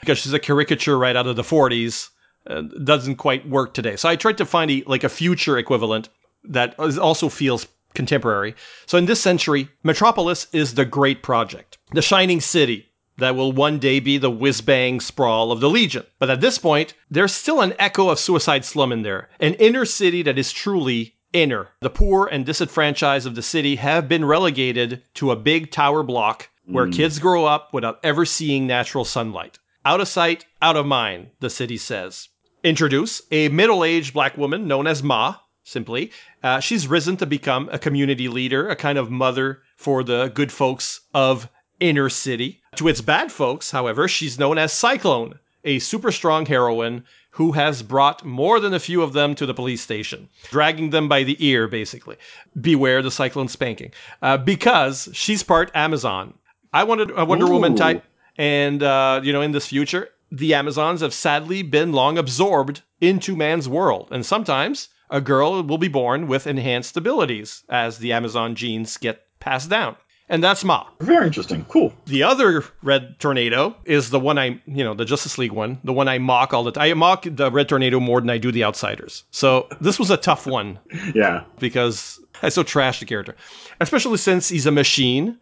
[0.00, 2.10] because she's a caricature right out of the 40s.
[2.46, 3.96] Uh, doesn't quite work today.
[3.96, 6.08] So I tried to find a, like a future equivalent
[6.44, 8.54] that is, also feels contemporary.
[8.86, 12.89] So in this century, Metropolis is the great project, the shining city
[13.20, 16.04] that will one day be the whiz bang sprawl of the Legion.
[16.18, 19.84] But at this point, there's still an echo of Suicide Slum in there, an inner
[19.84, 21.68] city that is truly inner.
[21.80, 26.48] The poor and disenfranchised of the city have been relegated to a big tower block
[26.66, 29.58] where kids grow up without ever seeing natural sunlight.
[29.84, 32.28] Out of sight, out of mind, the city says.
[32.62, 36.12] Introduce a middle aged black woman known as Ma, simply.
[36.42, 40.52] Uh, she's risen to become a community leader, a kind of mother for the good
[40.52, 41.48] folks of
[41.80, 42.60] inner city.
[42.76, 47.82] To its bad folks, however, she's known as Cyclone, a super strong heroine who has
[47.82, 51.36] brought more than a few of them to the police station, dragging them by the
[51.44, 52.16] ear, basically.
[52.60, 53.92] Beware the Cyclone spanking.
[54.22, 56.34] Uh, because she's part Amazon.
[56.72, 58.04] I wanted a Wonder Woman type,
[58.36, 63.34] and, uh, you know, in this future, the Amazons have sadly been long absorbed into
[63.34, 68.54] man's world, and sometimes a girl will be born with enhanced abilities as the Amazon
[68.54, 69.96] genes get passed down.
[70.30, 70.86] And that's Ma.
[71.00, 71.66] Very interesting.
[71.68, 71.92] Cool.
[72.06, 75.92] The other Red Tornado is the one I, you know, the Justice League one, the
[75.92, 76.84] one I mock all the time.
[76.84, 79.24] I mock the Red Tornado more than I do the Outsiders.
[79.32, 80.78] So this was a tough one
[81.14, 81.42] Yeah.
[81.58, 83.34] because I so trash the character,
[83.80, 85.36] especially since he's a machine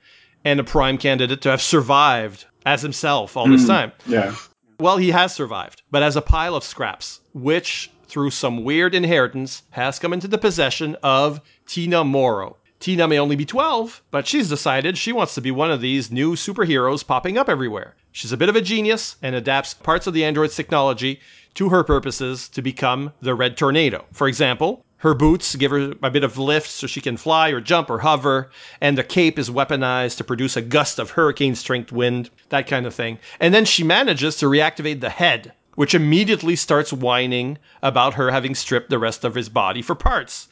[0.44, 3.68] and a prime candidate to have survived as himself all this mm.
[3.68, 3.92] time.
[4.06, 4.34] Yeah.
[4.80, 9.64] Well, he has survived, but as a pile of scraps, which, through some weird inheritance,
[9.70, 12.56] has come into the possession of Tina Morrow.
[12.80, 16.12] Tina may only be 12, but she's decided she wants to be one of these
[16.12, 17.96] new superheroes popping up everywhere.
[18.12, 21.20] She's a bit of a genius and adapts parts of the android's technology
[21.54, 24.04] to her purposes to become the Red Tornado.
[24.12, 27.60] For example, Her boots give her a bit of lift so she can fly or
[27.60, 28.50] jump or hover,
[28.80, 32.84] and the cape is weaponized to produce a gust of hurricane strength wind, that kind
[32.84, 33.20] of thing.
[33.38, 38.56] And then she manages to reactivate the head, which immediately starts whining about her having
[38.56, 40.48] stripped the rest of his body for parts.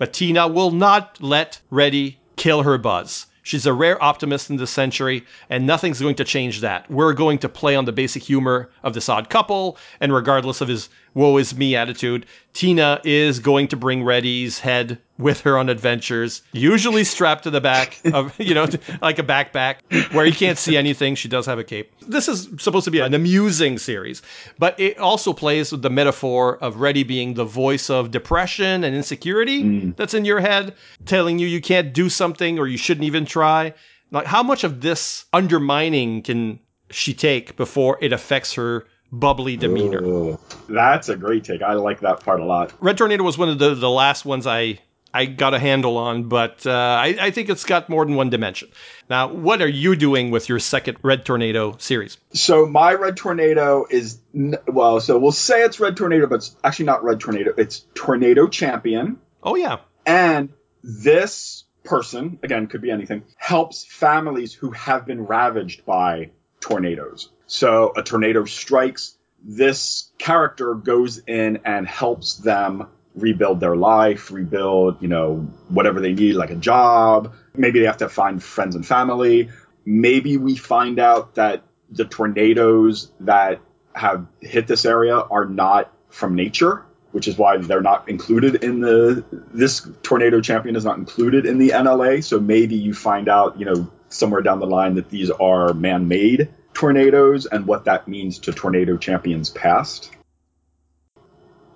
[0.00, 3.26] But Tina will not let Reddy kill her buzz.
[3.42, 6.90] She's a rare optimist in this century, and nothing's going to change that.
[6.90, 10.68] We're going to play on the basic humor of this odd couple, and regardless of
[10.68, 15.68] his woe is me attitude, Tina is going to bring Reddy's head with her on
[15.68, 18.66] adventures, usually strapped to the back of, you know,
[19.02, 19.76] like a backpack
[20.12, 21.14] where you can't see anything.
[21.14, 21.92] She does have a cape.
[22.08, 24.22] This is supposed to be an amusing series,
[24.58, 28.96] but it also plays with the metaphor of Reddy being the voice of depression and
[28.96, 29.96] insecurity mm.
[29.96, 30.74] that's in your head,
[31.06, 33.74] telling you you can't do something or you shouldn't even try.
[34.10, 36.58] Like, how much of this undermining can
[36.90, 40.02] she take before it affects her bubbly demeanor?
[40.02, 40.38] Ooh,
[40.68, 41.62] that's a great take.
[41.62, 42.72] I like that part a lot.
[42.80, 44.80] Red Tornado was one of the, the last ones I
[45.12, 48.30] I got a handle on, but uh, I, I think it's got more than one
[48.30, 48.68] dimension.
[49.08, 52.16] Now, what are you doing with your second Red Tornado series?
[52.32, 56.56] So my Red Tornado is n- well, so we'll say it's Red Tornado, but it's
[56.62, 57.52] actually not Red Tornado.
[57.56, 60.50] It's Tornado Champion, Oh yeah, and
[60.84, 66.30] this person again could be anything helps families who have been ravaged by
[66.60, 67.30] tornadoes.
[67.46, 69.16] So a tornado strikes.
[69.42, 76.12] This character goes in and helps them rebuild their life, rebuild, you know, whatever they
[76.12, 77.34] need, like a job.
[77.54, 79.50] Maybe they have to find friends and family.
[79.84, 83.60] Maybe we find out that the tornadoes that
[83.94, 88.80] have hit this area are not from nature, which is why they're not included in
[88.80, 92.22] the this tornado champion is not included in the NLA.
[92.22, 96.48] So maybe you find out, you know, somewhere down the line that these are man-made
[96.74, 100.10] tornadoes and what that means to tornado champions past.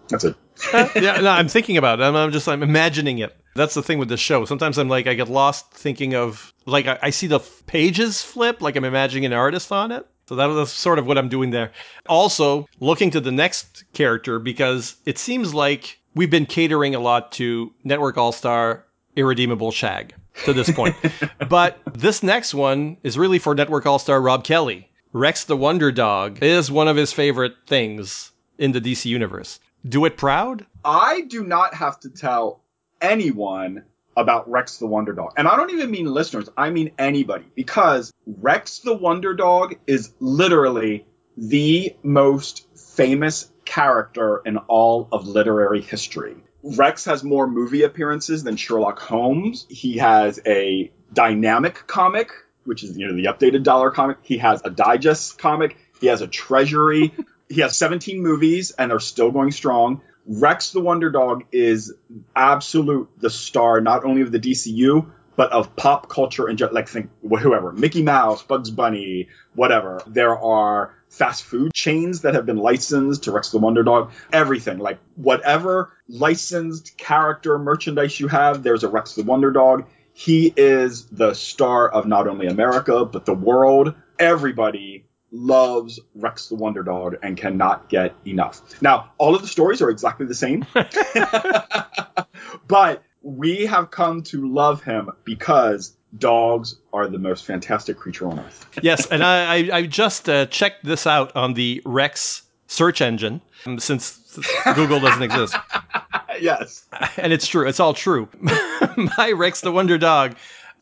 [0.09, 0.37] That's it.
[0.73, 1.21] yeah.
[1.21, 2.05] No, I'm thinking about it.
[2.05, 3.37] I'm, I'm just I'm imagining it.
[3.57, 4.45] That's the thing with the show.
[4.45, 8.23] Sometimes I'm like I get lost thinking of like I, I see the f- pages
[8.23, 10.07] flip, like I'm imagining an artist on it.
[10.29, 11.73] So that was sort of what I'm doing there.
[12.07, 17.33] Also, looking to the next character because it seems like we've been catering a lot
[17.33, 18.84] to Network All Star
[19.17, 20.97] Irredeemable Shagg to this point.
[21.49, 24.91] but this next one is really for Network All Star Rob Kelly.
[25.13, 29.61] Rex the Wonder Dog is one of his favorite things in the DC universe.
[29.87, 30.67] Do it proud?
[30.85, 32.63] I do not have to tell
[33.01, 33.85] anyone
[34.17, 35.33] about Rex the Wonder Dog.
[35.37, 37.47] And I don't even mean listeners, I mean anybody.
[37.55, 41.07] Because Rex the Wonder Dog is literally
[41.37, 46.37] the most famous character in all of literary history.
[46.65, 49.67] Rex has more movie appearances than Sherlock Holmes.
[49.69, 52.31] He has a dynamic comic,
[52.65, 54.17] which is, you know, the updated dollar comic.
[54.23, 55.77] He has a digest comic.
[56.01, 57.13] He has a treasury.
[57.51, 60.01] he has 17 movies and they're still going strong.
[60.27, 61.93] Rex the Wonder Dog is
[62.35, 67.11] absolute the star not only of the DCU but of pop culture and like think
[67.21, 70.01] whoever Mickey Mouse, Bugs Bunny, whatever.
[70.07, 74.13] There are fast food chains that have been licensed to Rex the Wonder Dog.
[74.33, 79.87] Everything like whatever licensed character merchandise you have, there's a Rex the Wonder Dog.
[80.13, 83.95] He is the star of not only America but the world.
[84.19, 88.81] Everybody loves Rex the Wonder Dog and cannot get enough.
[88.83, 90.65] Now, all of the stories are exactly the same,
[92.69, 98.39] but we have come to love him because dogs are the most fantastic creature on
[98.39, 98.67] earth.
[98.83, 103.41] yes, and I, I, I just uh, checked this out on the Rex search engine
[103.67, 104.39] um, since
[104.75, 105.57] Google doesn't exist.
[106.41, 106.87] yes.
[107.17, 107.67] And it's true.
[107.67, 108.29] It's all true.
[109.19, 110.37] My Rex the Wonder Dog.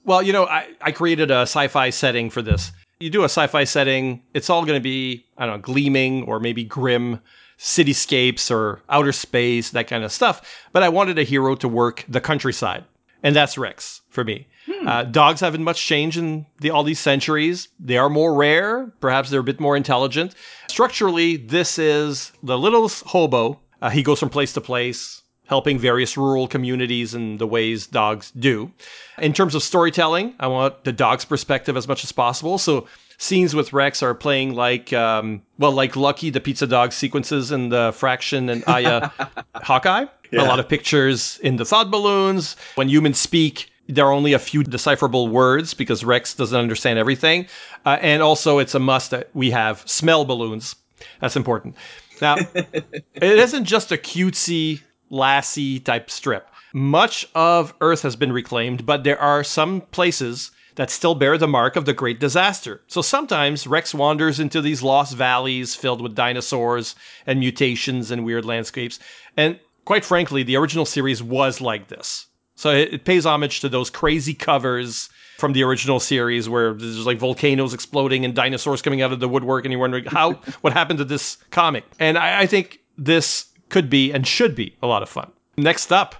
[0.04, 2.72] Well, you know, I, I created a sci fi setting for this.
[3.00, 6.22] You do a sci fi setting, it's all going to be, I don't know, gleaming
[6.24, 7.20] or maybe grim
[7.58, 10.66] cityscapes or outer space, that kind of stuff.
[10.72, 12.84] But I wanted a hero to work the countryside.
[13.22, 14.46] And that's Rex for me.
[14.86, 17.68] Uh, dogs haven't much changed in the, all these centuries.
[17.78, 18.92] They are more rare.
[19.00, 20.34] Perhaps they're a bit more intelligent.
[20.68, 23.60] Structurally, this is the little hobo.
[23.80, 28.32] Uh, he goes from place to place, helping various rural communities in the ways dogs
[28.38, 28.70] do.
[29.18, 32.58] In terms of storytelling, I want the dog's perspective as much as possible.
[32.58, 32.86] So
[33.22, 37.68] scenes with Rex are playing like, um, well, like Lucky the Pizza Dog sequences in
[37.68, 39.12] the Fraction and Aja
[39.54, 40.06] Hawkeye.
[40.32, 40.42] Yeah.
[40.42, 42.56] A lot of pictures in the thought balloons.
[42.74, 47.46] When humans speak, there are only a few decipherable words because Rex doesn't understand everything.
[47.86, 50.74] Uh, and also, it's a must that we have smell balloons.
[51.20, 51.76] That's important.
[52.20, 56.48] Now, it isn't just a cutesy, lassie type strip.
[56.72, 61.48] Much of Earth has been reclaimed, but there are some places that still bear the
[61.48, 62.80] mark of the great disaster.
[62.86, 66.94] So sometimes Rex wanders into these lost valleys filled with dinosaurs
[67.26, 68.98] and mutations and weird landscapes.
[69.36, 72.26] And quite frankly, the original series was like this.
[72.56, 75.08] So it, it pays homage to those crazy covers
[75.38, 79.28] from the original series where there's like volcanoes exploding and dinosaurs coming out of the
[79.28, 81.84] woodwork, and you're wondering how what happened to this comic.
[81.98, 85.30] And I, I think this could be and should be a lot of fun.
[85.56, 86.14] Next up,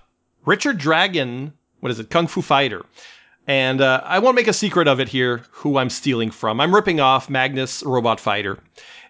[0.45, 1.53] Richard Dragon.
[1.81, 2.11] What is it?
[2.11, 2.85] Kung Fu Fighter.
[3.47, 6.61] And uh, I won't make a secret of it here who I'm stealing from.
[6.61, 8.59] I'm ripping off Magnus Robot Fighter.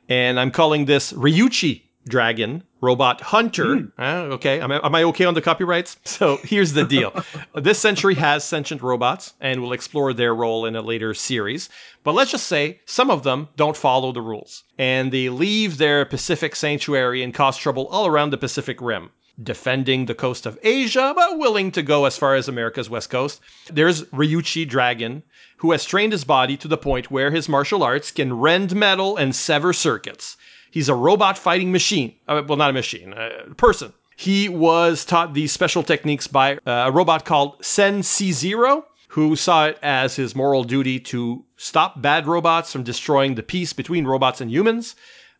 [0.08, 3.64] And I'm calling this Ryuchi Dragon Robot Hunter.
[3.64, 3.92] Mm.
[3.98, 5.96] Uh, okay, am I, am I okay on the copyrights?
[6.04, 7.12] So here's the deal.
[7.54, 11.68] this century has sentient robots, and we'll explore their role in a later series.
[12.02, 16.04] But let's just say some of them don't follow the rules, and they leave their
[16.04, 19.10] Pacific sanctuary and cause trouble all around the Pacific Rim
[19.40, 23.40] defending the coast of Asia, but willing to go as far as America's west coast.
[23.72, 25.22] There's Ryuchi Dragon,
[25.58, 29.16] who has trained his body to the point where his martial arts can rend metal
[29.16, 30.36] and sever circuits.
[30.70, 32.14] He's a robot fighting machine.
[32.26, 33.92] Uh, well, not a machine, a person.
[34.16, 39.66] He was taught these special techniques by uh, a robot called Sen C0, who saw
[39.66, 44.40] it as his moral duty to stop bad robots from destroying the peace between robots
[44.40, 44.96] and humans.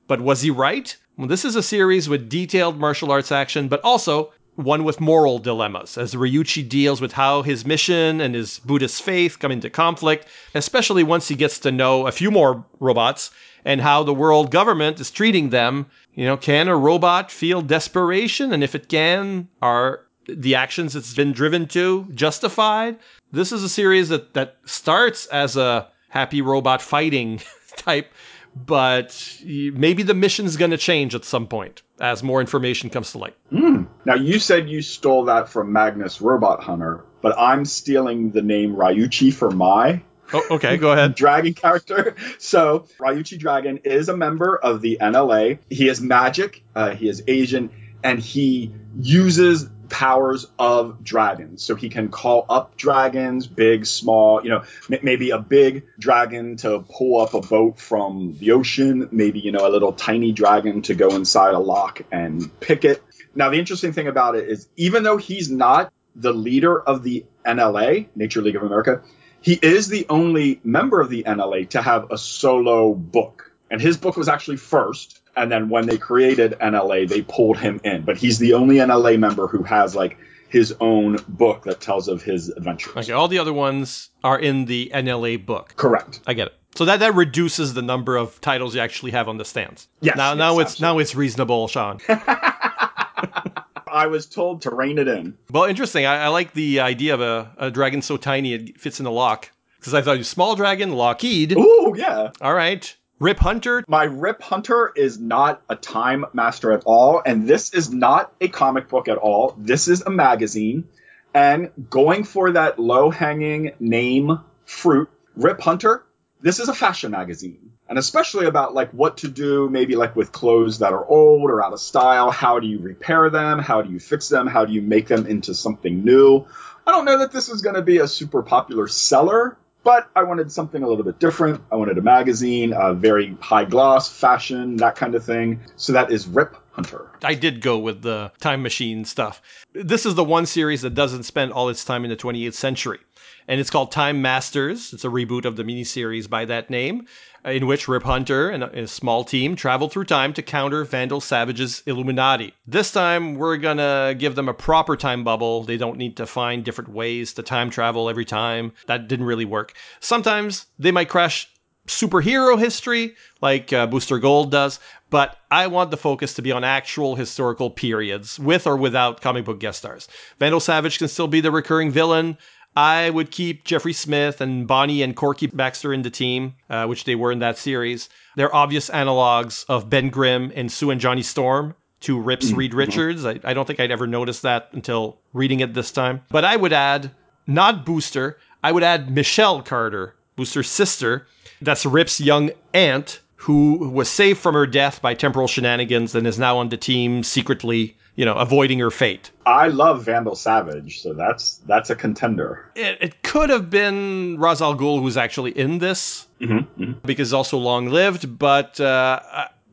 [0.07, 0.97] But was he right?
[1.19, 5.39] Well, this is a series with detailed martial arts action, but also one with moral
[5.39, 10.27] dilemmas, as Ryuchi deals with how his mission and his Buddhist faith come into conflict,
[10.55, 13.31] especially once he gets to know a few more robots
[13.65, 15.87] and how the world government is treating them.
[16.15, 18.53] You know, can a robot feel desperation?
[18.53, 22.99] And if it can, are the actions it's been driven to justified?
[23.33, 27.41] This is a series that, that starts as a happy robot fighting
[27.77, 28.13] type
[28.55, 33.19] but maybe the mission's going to change at some point as more information comes to
[33.19, 33.37] light.
[33.51, 33.87] Mm.
[34.05, 38.75] Now, you said you stole that from Magnus Robot Hunter, but I'm stealing the name
[38.75, 41.15] Ryuchi for my Oh, okay, go ahead.
[41.17, 42.17] dragon character.
[42.39, 45.59] So, Ryuchi Dragon is a member of the NLA.
[45.71, 47.71] He is magic, uh, he is Asian,
[48.03, 51.63] and he uses powers of dragons.
[51.63, 56.81] So he can call up dragons, big, small, you know, maybe a big dragon to
[56.81, 60.95] pull up a boat from the ocean, maybe, you know, a little tiny dragon to
[60.95, 63.03] go inside a lock and pick it.
[63.35, 67.27] Now, the interesting thing about it is even though he's not the leader of the
[67.47, 69.03] NLA, Nature League of America,
[69.43, 73.53] he is the only member of the NLA to have a solo book.
[73.71, 75.22] And his book was actually first.
[75.35, 78.03] And then when they created NLA, they pulled him in.
[78.03, 80.19] But he's the only NLA member who has like
[80.49, 82.95] his own book that tells of his adventures.
[82.97, 85.75] Okay, all the other ones are in the NLA book.
[85.77, 86.21] Correct.
[86.27, 86.55] I get it.
[86.75, 89.89] So that that reduces the number of titles you actually have on the stands.
[90.01, 90.95] Yes, Now yes, now it's absolutely.
[90.95, 91.99] now it's reasonable, Sean.
[92.09, 95.37] I was told to rein it in.
[95.51, 96.07] well, interesting.
[96.07, 99.11] I, I like the idea of a, a dragon so tiny it fits in a
[99.11, 99.51] lock.
[99.79, 101.53] Because I thought you small dragon, Lockheed.
[101.57, 102.31] Ooh, yeah.
[102.41, 102.95] All right.
[103.23, 103.85] Rip Hunter.
[103.87, 108.49] My Rip Hunter is not a time master at all, and this is not a
[108.49, 109.55] comic book at all.
[109.57, 110.89] This is a magazine.
[111.33, 116.05] And going for that low hanging name fruit, Rip Hunter,
[116.41, 117.71] this is a fashion magazine.
[117.89, 121.65] And especially about like what to do, maybe like with clothes that are old or
[121.65, 122.33] out of style.
[122.33, 123.61] How do you repair them?
[123.61, 124.49] How do you fix them?
[124.49, 126.45] How do you make them into something new?
[126.85, 130.23] I don't know that this is going to be a super popular seller, but I
[130.23, 131.61] wanted something a little bit different.
[131.71, 135.61] I wanted a magazine, a very high gloss, fashion, that kind of thing.
[135.77, 137.11] So that is Rip Hunter.
[137.23, 139.43] I did go with the time machine stuff.
[139.73, 143.01] This is the one series that doesn't spend all its time in the 28th century.
[143.49, 144.93] And it's called Time Masters.
[144.93, 147.07] It's a reboot of the miniseries by that name,
[147.45, 151.83] in which Rip Hunter and a, small team travel through time to counter Vandal Savage's
[151.87, 152.55] Illuminati.
[152.67, 155.65] This time, we're gonna give them a proper time bubble.
[155.65, 158.73] They don't need to find different ways to time travel every time.
[158.87, 159.75] That didn't really work.
[160.01, 161.49] Sometimes they might crash
[161.87, 164.79] superhero history like uh, Booster Gold does,
[165.11, 169.45] but I want the focus to be on actual historical periods with or without comic
[169.45, 170.09] book guest stars.
[170.39, 172.39] Vandal Savage can still be the recurring villain.
[172.77, 177.05] I would keep Jeffrey Smith and Bonnie and Corky Baxter in the team, uh, which
[177.05, 178.09] they were in that series.
[178.37, 183.25] They're obvious analogs of Ben Grimm and Sue and Johnny Storm to Rip's Reed Richards.
[183.25, 186.23] I, I don't think I'd ever noticed that until reading it this time.
[186.31, 187.11] But I would add,
[187.47, 191.27] not Booster, I would add Michelle Carter, Booster's sister.
[191.61, 196.39] That's Rip's young aunt who was saved from her death by temporal shenanigans and is
[196.39, 199.31] now on the team secretly, you know, avoiding her fate.
[199.47, 202.71] I love Vandal Savage, so that's that's a contender.
[202.75, 207.07] It, it could have been Ra's al Ghul who's actually in this Mm-hmm.
[207.07, 209.21] because he's also long lived, but uh,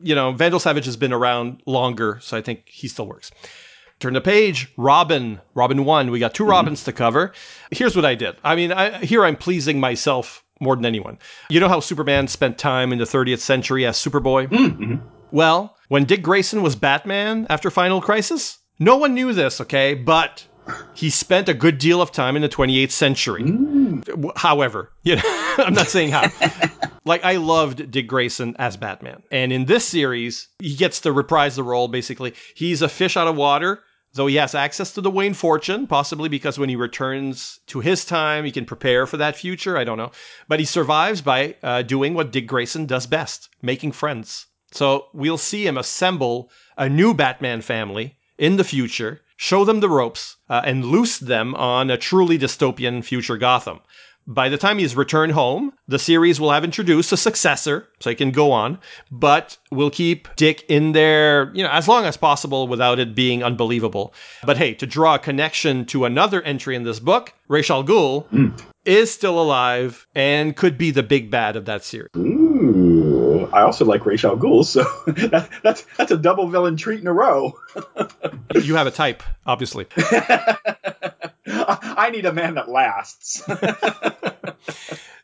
[0.00, 3.32] you know, Vandal Savage has been around longer, so I think he still works.
[3.98, 4.72] Turn the page.
[4.78, 5.40] Robin.
[5.54, 6.10] Robin 1.
[6.12, 7.32] We got 2 Robins to cover.
[7.72, 8.36] Here's what I did.
[8.44, 11.18] I mean, I, here I'm pleasing myself more than anyone.
[11.50, 15.00] You know how Superman spent time in the 30th century as Superboy?
[15.32, 19.94] Well, when Dick Grayson was Batman after Final Crisis, No one knew this, okay?
[19.94, 20.46] But
[20.94, 23.42] he spent a good deal of time in the 28th century.
[23.42, 25.22] W- However, you know,
[25.58, 26.30] I'm not saying how.
[27.04, 31.56] like I loved Dick Grayson as Batman, and in this series, he gets to reprise
[31.56, 31.88] the role.
[31.88, 33.80] Basically, he's a fish out of water.
[34.12, 38.04] So he has access to the Wayne fortune, possibly because when he returns to his
[38.04, 39.76] time, he can prepare for that future.
[39.78, 40.10] I don't know.
[40.48, 44.46] But he survives by uh, doing what Dick Grayson does best making friends.
[44.72, 49.88] So we'll see him assemble a new Batman family in the future, show them the
[49.88, 53.80] ropes, uh, and loose them on a truly dystopian future Gotham.
[54.26, 58.16] By the time he's returned home, the series will have introduced a successor, so he
[58.16, 58.78] can go on,
[59.10, 63.42] but we'll keep Dick in there, you know, as long as possible without it being
[63.42, 64.14] unbelievable.
[64.44, 68.54] But hey, to draw a connection to another entry in this book, Ra's al Ghul
[68.84, 72.10] is still alive and could be the big bad of that series.
[72.16, 72.39] Ooh,
[73.52, 74.82] I also like Ra's al Ghul, so
[75.28, 77.58] that, that's that's a double villain treat in a row.
[78.54, 79.86] You have a type, obviously.
[81.46, 83.42] I need a man that lasts.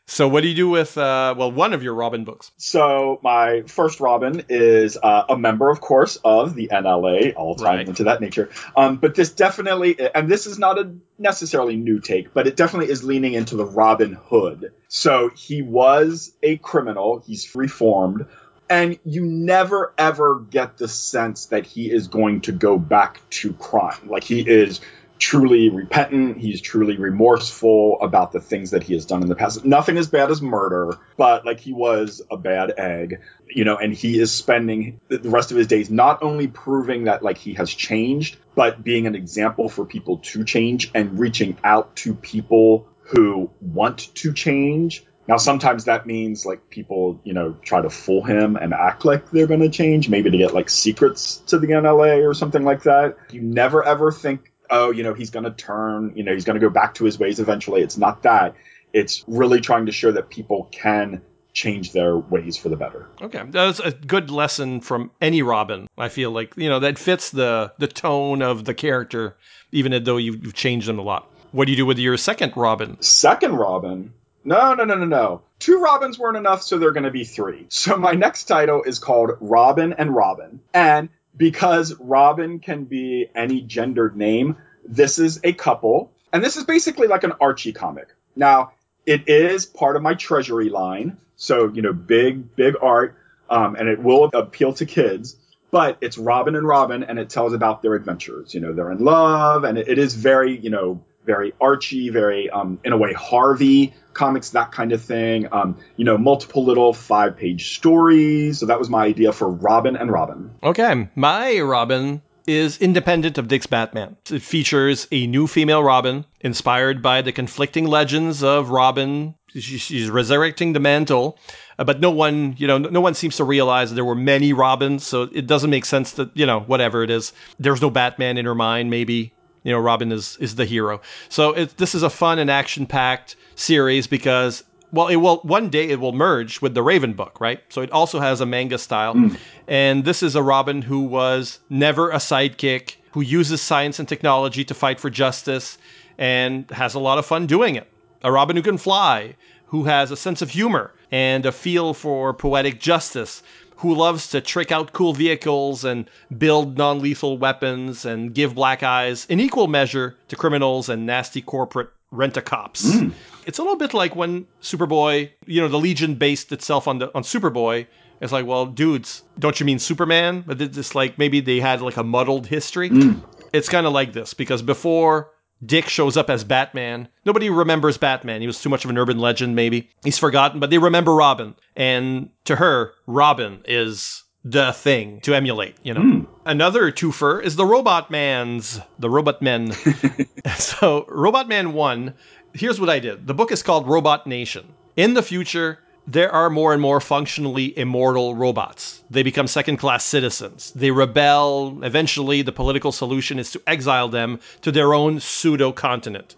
[0.09, 2.49] So what do you do with uh, well one of your Robin books?
[2.55, 7.65] So my first Robin is uh, a member, of course, of the NLA, all time
[7.77, 7.87] Right.
[7.87, 8.49] into that nature.
[8.75, 12.89] Um, but this definitely, and this is not a necessarily new take, but it definitely
[12.89, 14.71] is leaning into the Robin Hood.
[14.87, 17.21] So he was a criminal.
[17.27, 18.27] He's reformed.
[18.69, 23.53] And you never ever get the sense that he is going to go back to
[23.53, 24.07] crime.
[24.07, 24.79] Like he is
[25.17, 26.37] truly repentant.
[26.37, 29.65] He's truly remorseful about the things that he has done in the past.
[29.65, 33.93] Nothing as bad as murder, but like he was a bad egg, you know, and
[33.93, 37.69] he is spending the rest of his days not only proving that like he has
[37.69, 43.49] changed, but being an example for people to change and reaching out to people who
[43.61, 45.05] want to change.
[45.27, 49.29] Now, sometimes that means like people, you know, try to fool him and act like
[49.29, 52.83] they're going to change, maybe to get like secrets to the NLA or something like
[52.83, 53.17] that.
[53.31, 56.59] You never ever think, oh, you know, he's going to turn, you know, he's going
[56.59, 57.81] to go back to his ways eventually.
[57.81, 58.55] It's not that.
[58.93, 61.21] It's really trying to show that people can
[61.53, 63.07] change their ways for the better.
[63.21, 65.89] Okay, that's a good lesson from any Robin.
[65.97, 69.35] I feel like you know that fits the the tone of the character,
[69.71, 71.31] even though you've, you've changed them a lot.
[71.51, 73.01] What do you do with your second Robin?
[73.01, 74.13] Second Robin.
[74.45, 75.41] No, no, no, no, no.
[75.59, 77.65] Two Robins weren't enough, so they're going to be three.
[77.69, 80.61] So my next title is called Robin and Robin.
[80.73, 86.11] And because Robin can be any gendered name, this is a couple.
[86.33, 88.09] And this is basically like an Archie comic.
[88.35, 88.73] Now,
[89.05, 91.17] it is part of my treasury line.
[91.35, 93.17] So, you know, big, big art.
[93.49, 95.37] Um, and it will appeal to kids.
[95.69, 98.53] But it's Robin and Robin, and it tells about their adventures.
[98.53, 102.49] You know, they're in love, and it, it is very, you know, very Archie, very,
[102.49, 105.47] um, in a way, Harvey comics, that kind of thing.
[105.51, 108.59] Um, you know, multiple little five page stories.
[108.59, 110.49] So that was my idea for Robin and Robin.
[110.63, 114.15] Okay, my Robin is independent of Dick's Batman.
[114.31, 119.35] It features a new female Robin, inspired by the conflicting legends of Robin.
[119.53, 121.37] She's resurrecting the mantle,
[121.77, 125.05] uh, but no one, you know, no one seems to realize there were many Robins,
[125.05, 127.33] so it doesn't make sense that, you know, whatever it is.
[127.59, 129.33] There's no Batman in her mind, maybe.
[129.67, 131.01] You know, Robin is is the hero.
[131.27, 134.63] So it, this is a fun and action packed series because
[134.93, 137.61] well, it will one day it will merge with the Raven book, right?
[137.67, 139.35] So it also has a manga style, hmm.
[139.67, 144.63] and this is a Robin who was never a sidekick, who uses science and technology
[144.63, 145.77] to fight for justice,
[146.17, 147.91] and has a lot of fun doing it.
[148.23, 152.33] A Robin who can fly, who has a sense of humor and a feel for
[152.33, 153.43] poetic justice,
[153.77, 158.83] who loves to trick out cool vehicles and build non lethal weapons and give black
[158.83, 162.99] eyes in equal measure to criminals and nasty corporate rent a cops.
[162.99, 163.09] Hmm.
[163.45, 167.15] It's a little bit like when Superboy, you know, the Legion based itself on the
[167.15, 167.85] on Superboy.
[168.19, 170.43] It's like, well, dudes, don't you mean Superman?
[170.45, 172.89] But it's just like maybe they had like a muddled history.
[172.89, 173.13] Hmm.
[173.53, 175.29] It's kind of like this because before
[175.65, 177.07] Dick shows up as Batman.
[177.25, 178.41] Nobody remembers Batman.
[178.41, 179.89] He was too much of an urban legend, maybe.
[180.03, 181.55] He's forgotten, but they remember Robin.
[181.75, 186.01] And to her, Robin is the thing to emulate, you know.
[186.01, 186.23] Hmm.
[186.45, 189.73] Another twofer is the Robot Man's, the Robot Men.
[190.57, 192.13] so, Robot Man 1,
[192.53, 193.27] here's what I did.
[193.27, 194.73] The book is called Robot Nation.
[194.95, 199.03] In the future, there are more and more functionally immortal robots.
[199.09, 200.71] They become second class citizens.
[200.73, 201.83] They rebel.
[201.83, 206.35] Eventually, the political solution is to exile them to their own pseudo continent.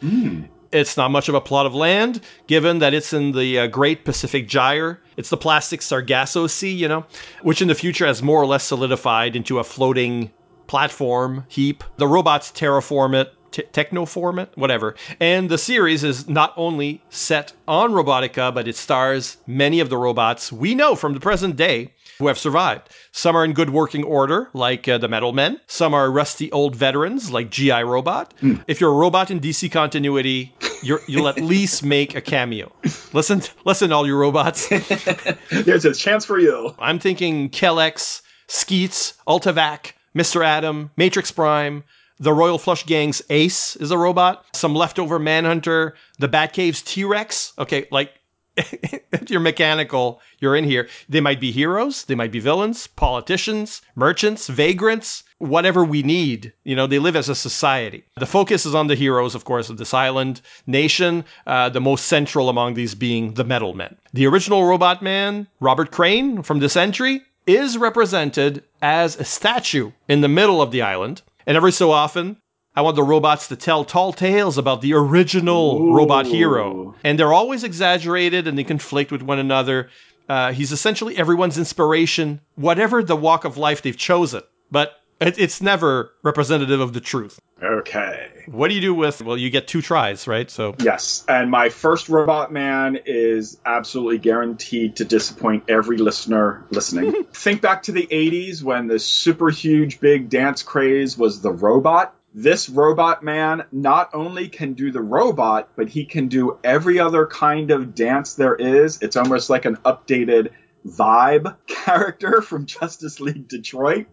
[0.71, 4.05] It's not much of a plot of land, given that it's in the uh, Great
[4.05, 4.99] Pacific Gyre.
[5.17, 7.05] It's the plastic Sargasso Sea, you know,
[7.43, 10.31] which in the future has more or less solidified into a floating
[10.67, 11.83] platform heap.
[11.97, 14.95] The robots terraform it, T- Technoformat, whatever.
[15.19, 19.97] And the series is not only set on Robotica, but it stars many of the
[19.97, 22.89] robots we know from the present day who have survived.
[23.13, 25.59] Some are in good working order, like uh, the Metal Men.
[25.67, 28.33] Some are rusty old veterans, like GI Robot.
[28.67, 32.71] If you're a robot in DC continuity, you're, you'll at least make a cameo.
[33.13, 34.67] Listen, listen, all you robots.
[35.49, 36.75] There's a chance for you.
[36.77, 40.43] I'm thinking Kellex, Skeets, Ultivac, Mr.
[40.43, 41.83] Atom, Matrix Prime,
[42.19, 47.53] the Royal Flush Gang's Ace is a robot, some leftover Manhunter, the Batcave's T Rex.
[47.57, 48.11] Okay, like
[49.27, 50.89] you're mechanical, you're in here.
[51.07, 56.51] They might be heroes, they might be villains, politicians, merchants, vagrants, whatever we need.
[56.65, 58.03] You know, they live as a society.
[58.17, 62.07] The focus is on the heroes, of course, of this island nation, uh, the most
[62.07, 63.95] central among these being the Metal Men.
[64.13, 70.21] The original Robot Man, Robert Crane from this entry, is represented as a statue in
[70.21, 71.21] the middle of the island.
[71.49, 72.37] And every so often,
[72.75, 76.93] I want the robots to tell tall tales about the original robot hero.
[77.03, 79.89] And they're always exaggerated and they conflict with one another.
[80.29, 84.43] Uh, he's essentially everyone's inspiration, whatever the walk of life they've chosen.
[84.69, 87.39] But it, it's never representative of the truth.
[87.63, 88.29] Okay.
[88.51, 90.49] What do you do with, well, you get two tries, right?
[90.49, 97.23] So, Yes, and my first Robot Man is absolutely guaranteed to disappoint every listener listening.
[97.33, 102.15] Think back to the 80s when the super huge big dance craze was the robot.
[102.33, 107.25] This Robot Man not only can do the robot, but he can do every other
[107.25, 109.01] kind of dance there is.
[109.01, 110.51] It's almost like an updated
[110.85, 114.07] Vibe character from Justice League Detroit.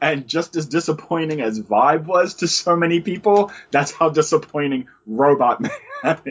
[0.00, 5.60] And just as disappointing as Vibe was to so many people, that's how disappointing Robot
[5.60, 6.22] Man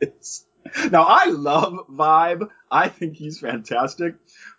[0.00, 0.44] is.
[0.90, 2.50] Now, I love Vibe.
[2.70, 4.14] I think he's fantastic.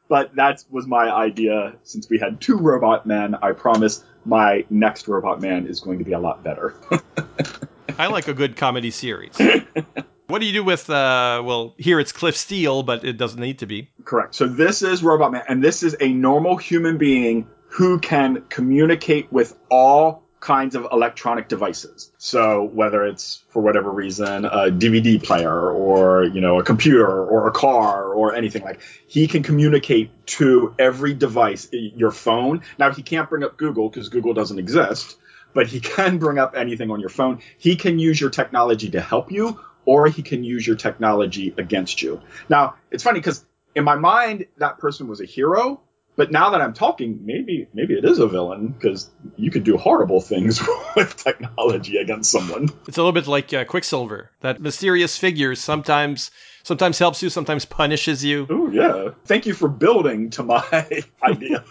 [0.08, 1.76] But that was my idea.
[1.84, 6.06] Since we had two Robot Men, I promise my next Robot Man is going to
[6.06, 6.76] be a lot better.
[8.00, 9.38] I like a good comedy series.
[10.30, 13.60] what do you do with, uh, well, here it's Cliff Steele, but it doesn't need
[13.60, 13.90] to be.
[14.06, 14.36] Correct.
[14.36, 19.32] So this is Robot Man, and this is a normal human being who can communicate
[19.32, 22.12] with all kinds of electronic devices.
[22.18, 27.48] So whether it's for whatever reason a DVD player or you know a computer or
[27.48, 32.62] a car or anything like he can communicate to every device your phone.
[32.78, 35.18] Now he can't bring up Google because Google doesn't exist,
[35.54, 37.42] but he can bring up anything on your phone.
[37.58, 39.60] He can use your technology to help you
[39.90, 42.22] or he can use your technology against you.
[42.48, 45.82] Now, it's funny cuz in my mind that person was a hero
[46.20, 49.78] but now that I'm talking, maybe maybe it is a villain because you could do
[49.78, 50.60] horrible things
[50.98, 52.68] with technology against someone.
[52.90, 54.30] It's a little bit like uh, Quicksilver.
[54.42, 56.30] That mysterious figure sometimes
[56.64, 58.48] sometimes helps you, sometimes punishes you.
[58.50, 59.12] Oh yeah.
[59.24, 61.64] Thank you for building to my idea.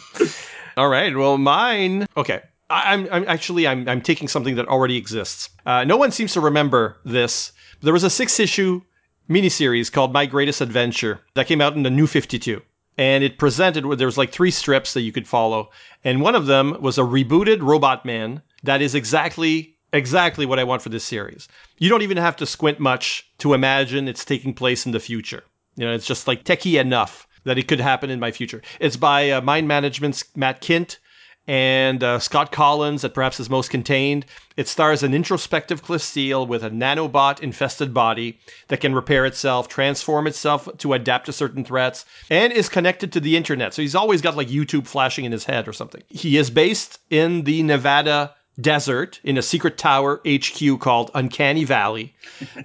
[0.78, 1.14] All right.
[1.14, 2.06] Well, mine.
[2.16, 2.40] Okay.
[2.68, 5.50] I'm, I'm actually I'm, I'm taking something that already exists.
[5.64, 7.52] Uh, no one seems to remember this.
[7.82, 8.82] There was a six issue
[9.28, 12.60] miniseries called My Greatest Adventure that came out in the New 52
[12.98, 15.70] and it presented where there was like three strips that you could follow.
[16.04, 20.64] And one of them was a rebooted robot man that is exactly exactly what i
[20.64, 21.48] want for this series.
[21.78, 25.44] You don't even have to squint much to imagine it's taking place in the future.
[25.76, 28.62] You know it's just like techie enough that it could happen in my future.
[28.80, 30.98] It's by uh, mind management's Matt Kindt
[31.46, 34.26] and uh, Scott Kolins at perhaps his most contained.
[34.56, 38.38] It stars an introspective Cliff Steele with a nanobot infested body
[38.68, 43.20] that can repair itself, transform itself to adapt to certain threats, and is connected to
[43.20, 43.74] the internet.
[43.74, 46.02] So he's always got like YouTube flashing in his head or something.
[46.08, 52.14] He is based in the Nevada desert in a secret tower HQ called Uncanny Valley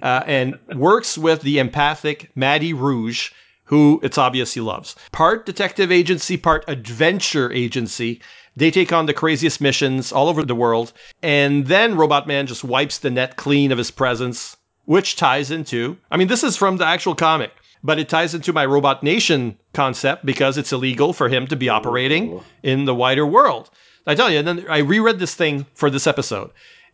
[0.00, 3.30] uh, and works with the empathic Maddie Rouge
[3.72, 4.96] who it's obvious he loves.
[5.12, 8.20] Part detective agency, part adventure agency.
[8.54, 10.92] They take on the craziest missions all over the world,
[11.22, 15.96] and then Robot Man just wipes the net clean of his presence, which ties into
[16.10, 19.56] I mean, this is from the actual comic, but it ties into my Robot Nation
[19.72, 23.70] concept because it's illegal for him to be operating in the wider world.
[24.06, 26.50] I tell you, and then I reread this thing for this episode,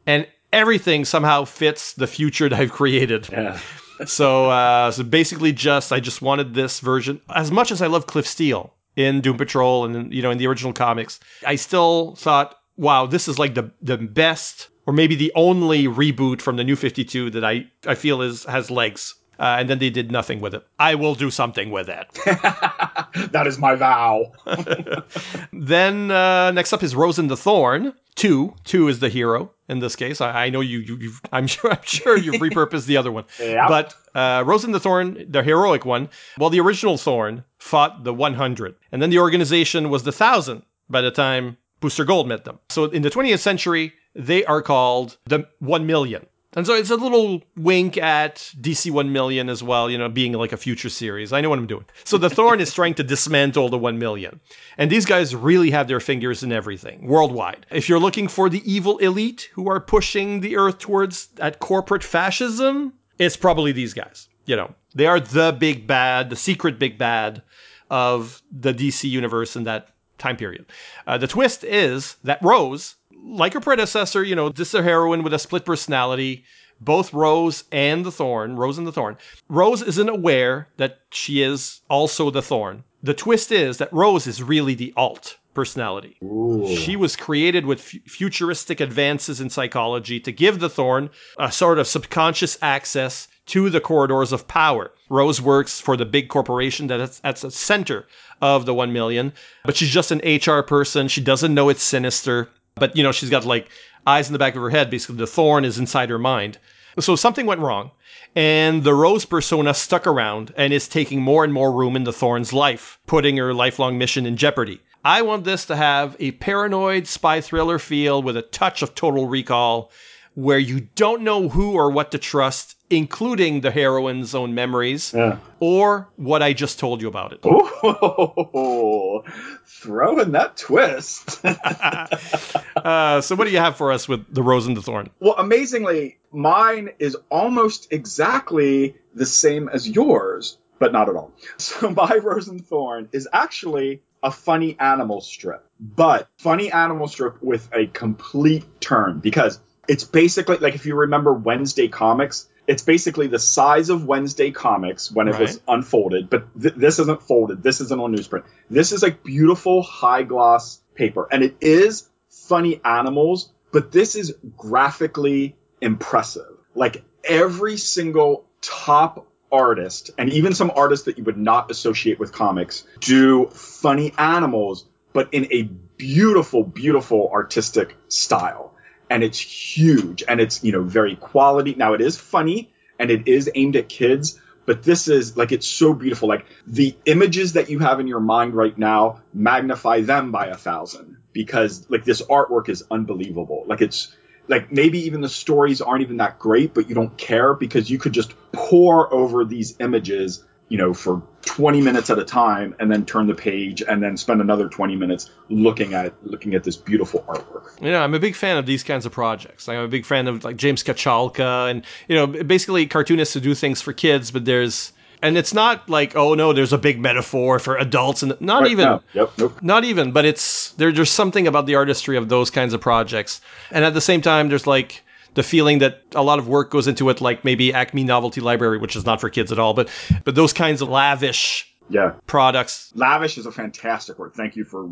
[0.07, 3.29] and everything somehow fits the future that I've created.
[3.33, 3.59] Yeah.
[4.07, 7.21] so, uh, so basically, just I just wanted this version.
[7.35, 10.47] As much as I love Cliff Steele in Doom Patrol and you know in the
[10.47, 15.33] original comics, I still thought, wow, this is like the the best or maybe the
[15.35, 19.15] only reboot from the New Fifty Two that I I feel is has legs.
[19.41, 20.67] Uh, and then they did nothing with it.
[20.81, 22.09] I will do something with it.
[23.31, 24.33] that is my vow.
[25.53, 27.93] then uh, next up is Rose Rosen the Thorn.
[28.17, 30.21] Two, two is the hero in this case.
[30.21, 33.25] I, I know you, you, you've, I'm sure, I'm sure you've repurposed the other one.
[33.39, 33.69] Yep.
[33.69, 36.09] But uh, Rosen the Thorn, the heroic one.
[36.39, 41.01] Well, the original Thorn fought the 100, and then the organization was the thousand by
[41.01, 42.59] the time Booster Gold met them.
[42.69, 46.27] So in the 20th century, they are called the 1 million.
[46.59, 50.33] And so it's a little wink at DC 1 million as well, you know, being
[50.33, 51.33] like a future series.
[51.33, 51.85] I know what I'm doing.
[52.03, 54.41] So the Thorn is trying to dismantle the 1 million.
[54.77, 57.65] And these guys really have their fingers in everything worldwide.
[57.71, 62.03] If you're looking for the evil elite who are pushing the earth towards that corporate
[62.03, 64.29] fascism, it's probably these guys.
[64.47, 67.41] You know, they are the big bad, the secret big bad
[67.89, 70.67] of the DC universe in that time period.
[71.07, 75.23] Uh, the twist is that Rose like her predecessor, you know, this is a heroine
[75.23, 76.45] with a split personality.
[76.81, 79.17] Both Rose and the Thorn, Rose and the Thorn.
[79.49, 82.85] Rose isn't aware that she is also the Thorn.
[83.03, 86.17] The twist is that Rose is really the alt personality.
[86.23, 86.65] Ooh.
[86.69, 91.81] She was created with f- futuristic advances in psychology to give the Thorn a sort
[91.81, 94.93] of subconscious access to the corridors of power.
[95.09, 98.07] Rose works for the big corporation that's at the center
[98.41, 99.33] of the 1 million,
[99.65, 101.09] but she's just an HR person.
[101.09, 102.49] She doesn't know it's sinister.
[102.79, 103.69] But, you know, she's got like
[104.07, 104.91] eyes in the back of her head.
[104.91, 106.59] Basically, the thorn is inside her mind.
[107.01, 107.93] So something went wrong,
[108.35, 112.13] and the Rose persona stuck around and is taking more and more room in the
[112.13, 114.81] Thorn's life, putting her lifelong mission in jeopardy.
[115.05, 119.29] I want this to have a paranoid spy thriller feel with a touch of total
[119.29, 119.93] recall,
[120.35, 125.39] where you don't know who or what to trust, including the heroine's own memories, Yeah.
[125.61, 127.41] or what I just told you about it.
[127.47, 129.23] Ooh,
[129.67, 131.45] throw in that twist.
[132.89, 135.11] Uh, so, what do you have for us with the Rose and the Thorn?
[135.21, 141.31] well, amazingly, mine is almost exactly the same as yours, but not at all.
[141.59, 147.43] So my Rose and Thorn is actually a funny animal strip, but funny animal strip
[147.43, 153.27] with a complete turn because it's basically like if you remember Wednesday comics, it's basically
[153.27, 157.63] the size of Wednesday comics when it was unfolded, but th- this isn't folded.
[157.63, 158.45] This isn't on newsprint.
[158.71, 162.09] This is like beautiful high gloss paper, and it is
[162.49, 166.57] funny animals, but this is graphically impressive.
[166.75, 172.33] Like every single top artist, and even some artists that you would not associate with
[172.33, 175.63] comics, do funny animals, but in a
[175.97, 178.75] beautiful, beautiful artistic style.
[179.11, 181.75] And it's huge and it's, you know, very quality.
[181.75, 185.67] Now it is funny and it is aimed at kids, but this is like it's
[185.67, 186.29] so beautiful.
[186.29, 190.57] Like the images that you have in your mind right now, magnify them by a
[190.57, 193.63] thousand because like this artwork is unbelievable.
[193.69, 194.13] Like it's
[194.49, 197.97] like maybe even the stories aren't even that great, but you don't care because you
[197.97, 202.91] could just pour over these images, you know, for 20 minutes at a time and
[202.91, 206.77] then turn the page and then spend another 20 minutes looking at looking at this
[206.77, 207.81] beautiful artwork.
[207.81, 209.69] You know, I'm a big fan of these kinds of projects.
[209.69, 213.55] I'm a big fan of like James Kochalka and you know, basically cartoonists who do
[213.55, 217.59] things for kids, but there's and it's not like oh no, there's a big metaphor
[217.59, 219.03] for adults and not Right even now.
[219.15, 219.31] Yep.
[219.39, 219.63] Nope.
[219.63, 223.41] not even, but it's there, there's something about the artistry of those kinds of projects.
[223.71, 225.03] And at the same time there's like
[225.35, 228.79] the feeling that a lot of work goes into it like maybe Acme Novelty Library,
[228.79, 229.89] which is not for kids at all, but
[230.25, 232.13] but those kinds of lavish Yeah.
[232.27, 234.33] products Lavish is a fantastic word.
[234.35, 234.89] Thank you for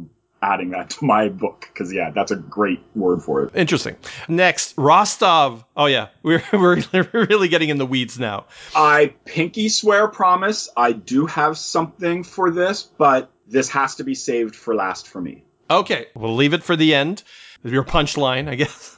[0.46, 3.54] adding that to my book because yeah, that's a great word for it.
[3.54, 3.96] Interesting.
[4.28, 5.64] Next, Rostov.
[5.76, 8.46] Oh yeah, we're we're really getting in the weeds now.
[8.74, 14.14] I pinky swear promise I do have something for this, but this has to be
[14.14, 15.44] saved for last for me.
[15.68, 17.22] Okay, we'll leave it for the end.
[17.64, 18.96] Your punchline, I guess.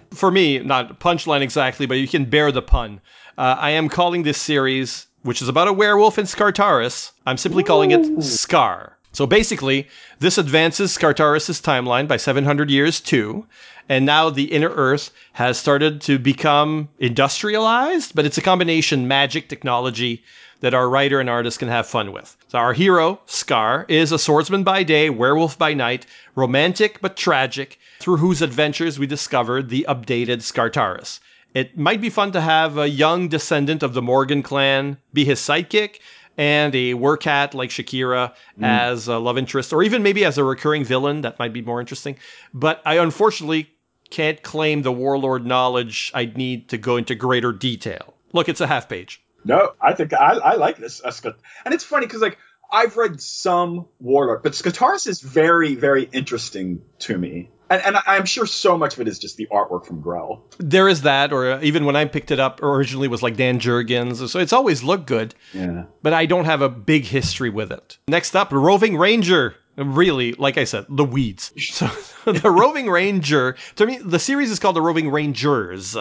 [0.10, 3.00] for me, not punchline exactly, but you can bear the pun.
[3.38, 7.62] Uh, I am calling this series, which is about a werewolf in Skartaris, I'm simply
[7.62, 8.98] calling it Scar.
[9.12, 9.88] So basically,
[10.20, 13.46] this advances Skartaris' timeline by 700 years too,
[13.88, 19.48] and now the Inner Earth has started to become industrialized, but it's a combination magic
[19.48, 20.24] technology
[20.60, 22.36] that our writer and artist can have fun with.
[22.48, 27.78] So our hero, Scar, is a swordsman by day, werewolf by night, romantic but tragic,
[27.98, 31.20] through whose adventures we discover the updated Skartaris.
[31.52, 35.38] It might be fun to have a young descendant of the Morgan clan be his
[35.38, 35.98] sidekick,
[36.36, 38.66] and a workat like Shakira mm.
[38.66, 41.22] as a love interest, or even maybe as a recurring villain.
[41.22, 42.16] That might be more interesting.
[42.54, 43.70] But I unfortunately
[44.10, 48.14] can't claim the warlord knowledge I'd need to go into greater detail.
[48.32, 49.22] Look, it's a half page.
[49.44, 51.00] No, I think I, I like this.
[51.00, 52.38] And it's funny because like
[52.70, 57.50] I've read some Warlord, but Skartaris is very very interesting to me.
[57.72, 60.44] And, and I'm sure so much of it is just the artwork from Grell.
[60.58, 63.58] There is that, or uh, even when I picked it up originally, was like Dan
[63.60, 64.28] Jurgens.
[64.28, 65.84] So it's always looked good, Yeah.
[66.02, 67.96] but I don't have a big history with it.
[68.08, 69.54] Next up, Roving Ranger.
[69.78, 71.50] Really, like I said, the weeds.
[71.72, 71.88] So
[72.30, 75.96] the Roving Ranger, to me, the series is called the Roving Rangers.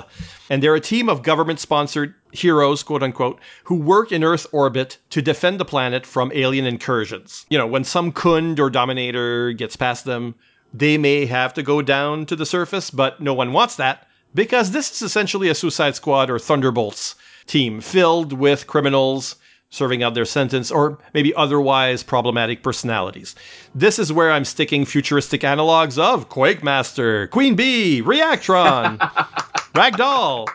[0.50, 4.98] And they're a team of government sponsored heroes, quote unquote, who work in Earth orbit
[5.12, 7.46] to defend the planet from alien incursions.
[7.50, 10.36] You know, when some Khund or Dominator gets past them,
[10.74, 14.72] they may have to go down to the surface, but no one wants that because
[14.72, 17.16] this is essentially a Suicide Squad or Thunderbolts
[17.48, 19.36] team filled with criminals
[19.70, 23.36] serving out their sentence or maybe otherwise problematic personalities.
[23.74, 28.98] This is where I'm sticking futuristic analogs of Quake Master, Queen Bee, Reactron,
[29.74, 30.48] Ragdoll,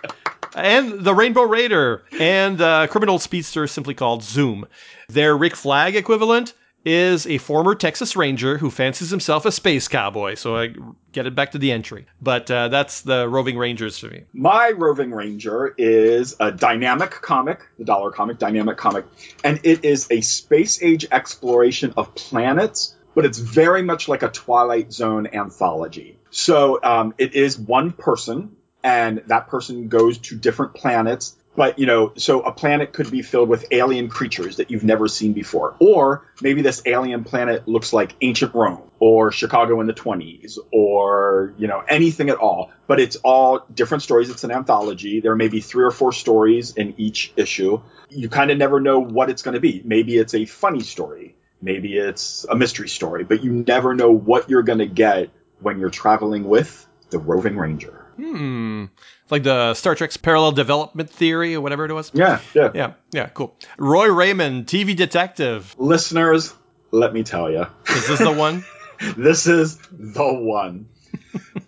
[0.54, 4.66] and the Rainbow Raider, and uh, criminal speedster simply called Zoom.
[5.08, 6.52] Their Rick Flag equivalent
[6.87, 10.34] is a former Texas Ranger who fancies himself a space cowboy.
[10.34, 10.72] So I
[11.11, 12.07] get it back to the entry.
[12.22, 14.22] But uh, that's the Roving Rangers for me.
[14.32, 19.05] My Roving Ranger is a dynamic comic, the dollar comic, dynamic comic,
[19.43, 24.28] and it is a space age exploration of planets, but it's very much like a
[24.28, 26.18] Twilight Zone anthology.
[26.30, 31.86] So um, it is one person, and that person goes to different planets but you
[31.86, 35.74] know so a planet could be filled with alien creatures that you've never seen before.
[35.80, 41.54] Or maybe this alien planet looks like ancient rome or chicago in the 20s or
[41.59, 42.70] you know anything at all.
[42.86, 44.30] But it's all different stories.
[44.30, 45.20] It's an anthology.
[45.20, 47.80] There may be three or four stories in each issue.
[48.09, 49.82] You kind of never know what it's going to be.
[49.84, 51.34] Maybe it's a funny story.
[51.61, 53.24] Maybe it's a mystery story.
[53.24, 57.57] But you never know what you're going to get when you're traveling with the roving
[57.57, 58.86] ranger Hmm.
[59.30, 62.10] Like the Star Trek's parallel development theory or whatever it was.
[62.14, 62.70] Yeah, yeah.
[62.74, 63.56] Yeah, yeah, cool.
[63.78, 65.74] Roy Raymond, TV detective.
[65.78, 66.54] Listeners,
[66.90, 67.66] let me tell you.
[67.88, 68.64] Is this the one?
[69.16, 70.88] this is the one.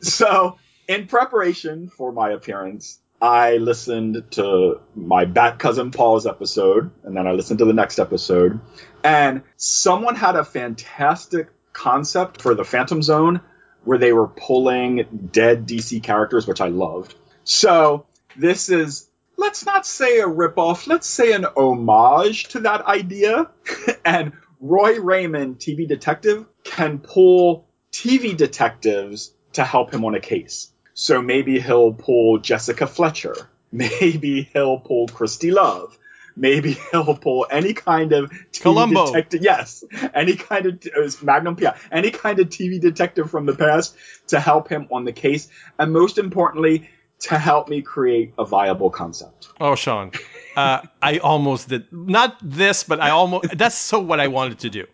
[0.00, 7.16] so, in preparation for my appearance, I listened to my Bat Cousin Paul's episode, and
[7.16, 8.60] then I listened to the next episode.
[9.02, 13.40] And someone had a fantastic concept for the Phantom Zone
[13.88, 17.14] where they were pulling dead DC characters, which I loved.
[17.44, 18.04] So
[18.36, 19.08] this is,
[19.38, 23.50] let's not say a ripoff, let's say an homage to that idea.
[24.04, 30.70] and Roy Raymond, TV detective, can pull TV detectives to help him on a case.
[30.92, 33.34] So maybe he'll pull Jessica Fletcher.
[33.72, 35.98] Maybe he'll pull Christie Love
[36.38, 39.06] maybe he'll pull any kind of TV Columbo.
[39.06, 39.42] detective.
[39.42, 39.84] Yes,
[40.14, 43.96] any kind of uh, Magnum PI, any kind of TV detective from the past
[44.28, 46.88] to help him on the case, and most importantly,
[47.20, 49.48] to help me create a viable concept.
[49.60, 50.12] Oh, Sean,
[50.56, 54.70] uh, I almost did not this, but I almost that's so what I wanted to
[54.70, 54.86] do.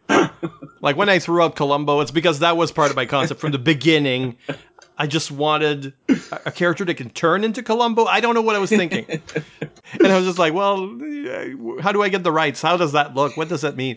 [0.85, 3.53] Like when I threw out Columbo, it's because that was part of my concept from
[3.53, 4.37] the beginning.
[4.97, 5.93] I just wanted
[6.31, 8.05] a, character that can turn into Columbo.
[8.05, 9.07] I don't know what I was thinking.
[9.93, 10.79] and I was just like, well,
[11.81, 12.63] how do I get the rights?
[12.63, 13.37] How does that look?
[13.37, 13.97] What does that mean?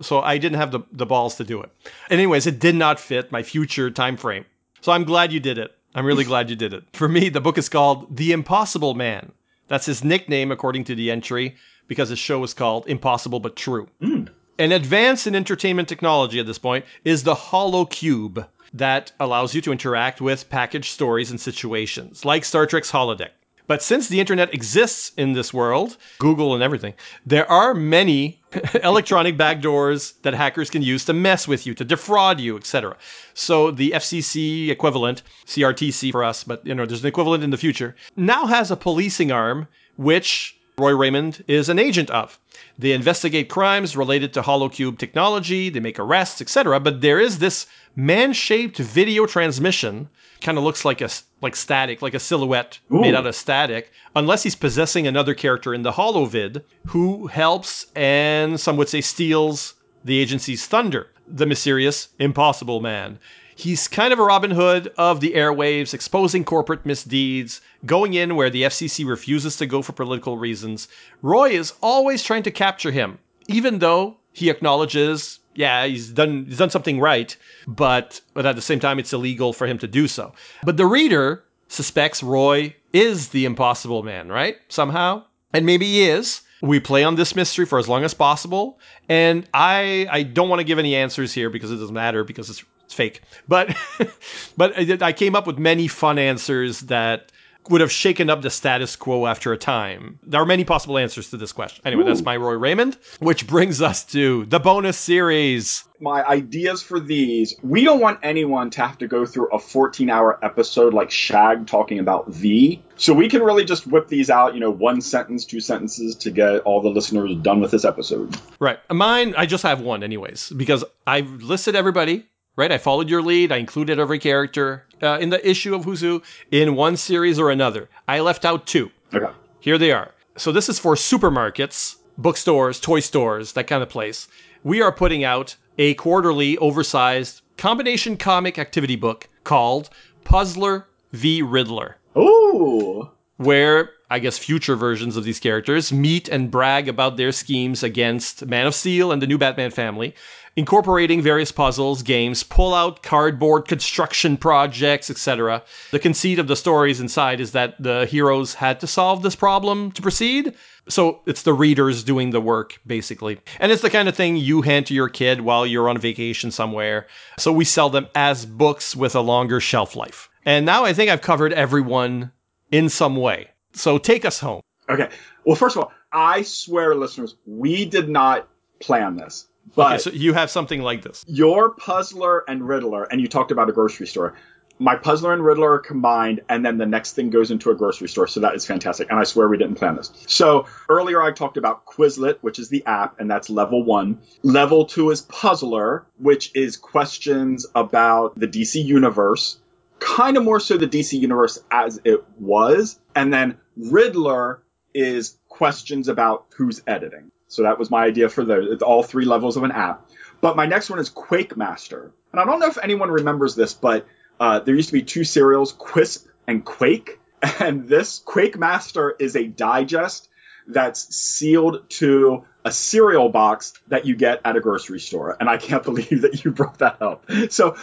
[0.00, 1.70] So I didn't have the, the balls to do it.
[2.08, 4.44] And Anyways, it did not fit my future time frame.
[4.80, 5.74] So I'm glad you did it.
[5.94, 6.84] I'm really glad you did it.
[6.92, 9.32] For me, the book is called The Impossible Man.
[9.68, 11.56] That's his nickname, according to the entry,
[11.88, 13.88] because his show is called Impossible But True.
[14.00, 14.24] Hmm.
[14.58, 19.72] An advance in entertainment technology at this point is the HoloCube that allows you to
[19.72, 23.30] interact with packaged stories and situations, like Star Trek's holodeck.
[23.68, 26.94] But since the internet exists in this world, Google and everything,
[27.24, 28.42] there are many
[28.82, 32.96] electronic backdoors that hackers can use to mess with you, to defraud you, etc.
[33.34, 37.56] So the FCC equivalent, CRTC for us, but you know, there's an equivalent in the
[37.56, 42.38] future, now has a policing arm which Roy Raymond is an agent of.
[42.78, 46.80] They investigate crimes related to HoloCube technology, they make arrests, etc.
[46.80, 50.08] But there is this man-shaped video transmission,
[50.40, 51.10] kind of looks like a
[51.42, 55.82] like static, like a silhouette made out of static, unless he's possessing another character in
[55.82, 62.80] the HoloVid who helps and some would say steals the agency's thunder, the mysterious Impossible
[62.80, 63.18] Man.
[63.54, 68.50] He's kind of a Robin Hood of the airwaves, exposing corporate misdeeds, going in where
[68.50, 70.88] the FCC refuses to go for political reasons.
[71.20, 76.58] Roy is always trying to capture him, even though he acknowledges, yeah, he's done he's
[76.58, 77.36] done something right,
[77.66, 80.32] but but at the same time it's illegal for him to do so.
[80.64, 84.56] But the reader suspects Roy is the impossible man, right?
[84.68, 85.24] Somehow.
[85.54, 86.40] And maybe he is.
[86.62, 88.78] We play on this mystery for as long as possible,
[89.08, 92.48] and I I don't want to give any answers here because it doesn't matter because
[92.48, 93.22] it's it's fake.
[93.48, 93.74] But
[94.56, 97.32] but I, I came up with many fun answers that
[97.68, 100.18] would have shaken up the status quo after a time.
[100.24, 101.82] There are many possible answers to this question.
[101.84, 105.84] Anyway, that's my Roy Raymond, which brings us to the bonus series.
[106.00, 110.10] My ideas for these we don't want anyone to have to go through a 14
[110.10, 112.82] hour episode like Shagg talking about V.
[112.96, 116.30] So we can really just whip these out, you know, one sentence, two sentences to
[116.32, 118.36] get all the listeners done with this episode.
[118.58, 118.78] Right.
[118.90, 122.26] Mine, I just have one, anyways, because I've listed everybody.
[122.54, 123.50] Right, I followed your lead.
[123.50, 127.50] I included every character uh, in the issue of Who's Who in one series or
[127.50, 127.88] another.
[128.06, 128.90] I left out two.
[129.14, 129.32] Okay.
[129.60, 130.12] Here they are.
[130.36, 134.28] So this is for supermarkets, bookstores, toy stores, that kind of place.
[134.64, 139.88] We are putting out a quarterly, oversized combination comic activity book called
[140.24, 143.10] Puzzler v Riddler, Ooh.
[143.36, 148.44] where I guess future versions of these characters meet and brag about their schemes against
[148.44, 150.14] Man of Steel and the new Batman family,
[150.56, 155.62] incorporating various puzzles, games, pull out cardboard construction projects, etc.
[155.90, 159.92] The conceit of the stories inside is that the heroes had to solve this problem
[159.92, 160.54] to proceed.
[160.88, 163.38] So it's the readers doing the work, basically.
[163.60, 166.50] And it's the kind of thing you hand to your kid while you're on vacation
[166.50, 167.06] somewhere.
[167.38, 170.28] So we sell them as books with a longer shelf life.
[170.44, 172.32] And now I think I've covered everyone
[172.72, 173.48] in some way.
[173.74, 174.62] So take us home.
[174.90, 175.08] Okay.
[175.46, 178.48] Well, first of all, I swear, listeners, we did not
[178.80, 179.46] plan this.
[179.74, 181.24] But Okay, so you have something like this.
[181.26, 184.34] your puzzler and riddler, and you talked about a grocery store.
[184.78, 188.08] My puzzler and riddler are combined, and then the next thing goes into a grocery
[188.08, 188.26] store.
[188.26, 189.08] So that is fantastic.
[189.10, 190.10] And I swear we didn't plan this.
[190.26, 194.18] So earlier I talked about Quizlet, which is the app, and that's level one.
[194.42, 199.58] Level two is Puzzler, which is questions about the DC universe,
[200.00, 202.98] kind of more so the DC universe as it was.
[203.14, 204.62] And then Riddler
[204.94, 207.30] is questions about who's editing.
[207.52, 210.08] So that was my idea for the all three levels of an app.
[210.40, 212.10] But my next one is Quake Master.
[212.32, 214.06] And I don't know if anyone remembers this, but
[214.40, 217.18] uh, there used to be two cereals, Quisp and Quake.
[217.58, 220.28] And this Quake Master is a digest
[220.68, 225.36] that's sealed to a cereal box that you get at a grocery store.
[225.38, 227.28] And I can't believe that you brought that up.
[227.50, 227.76] So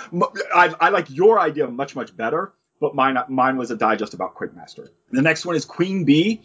[0.56, 4.56] I like your idea much, much better, but mine, mine was a digest about Quake
[4.56, 4.90] Master.
[5.12, 6.42] The next one is Queen Bee.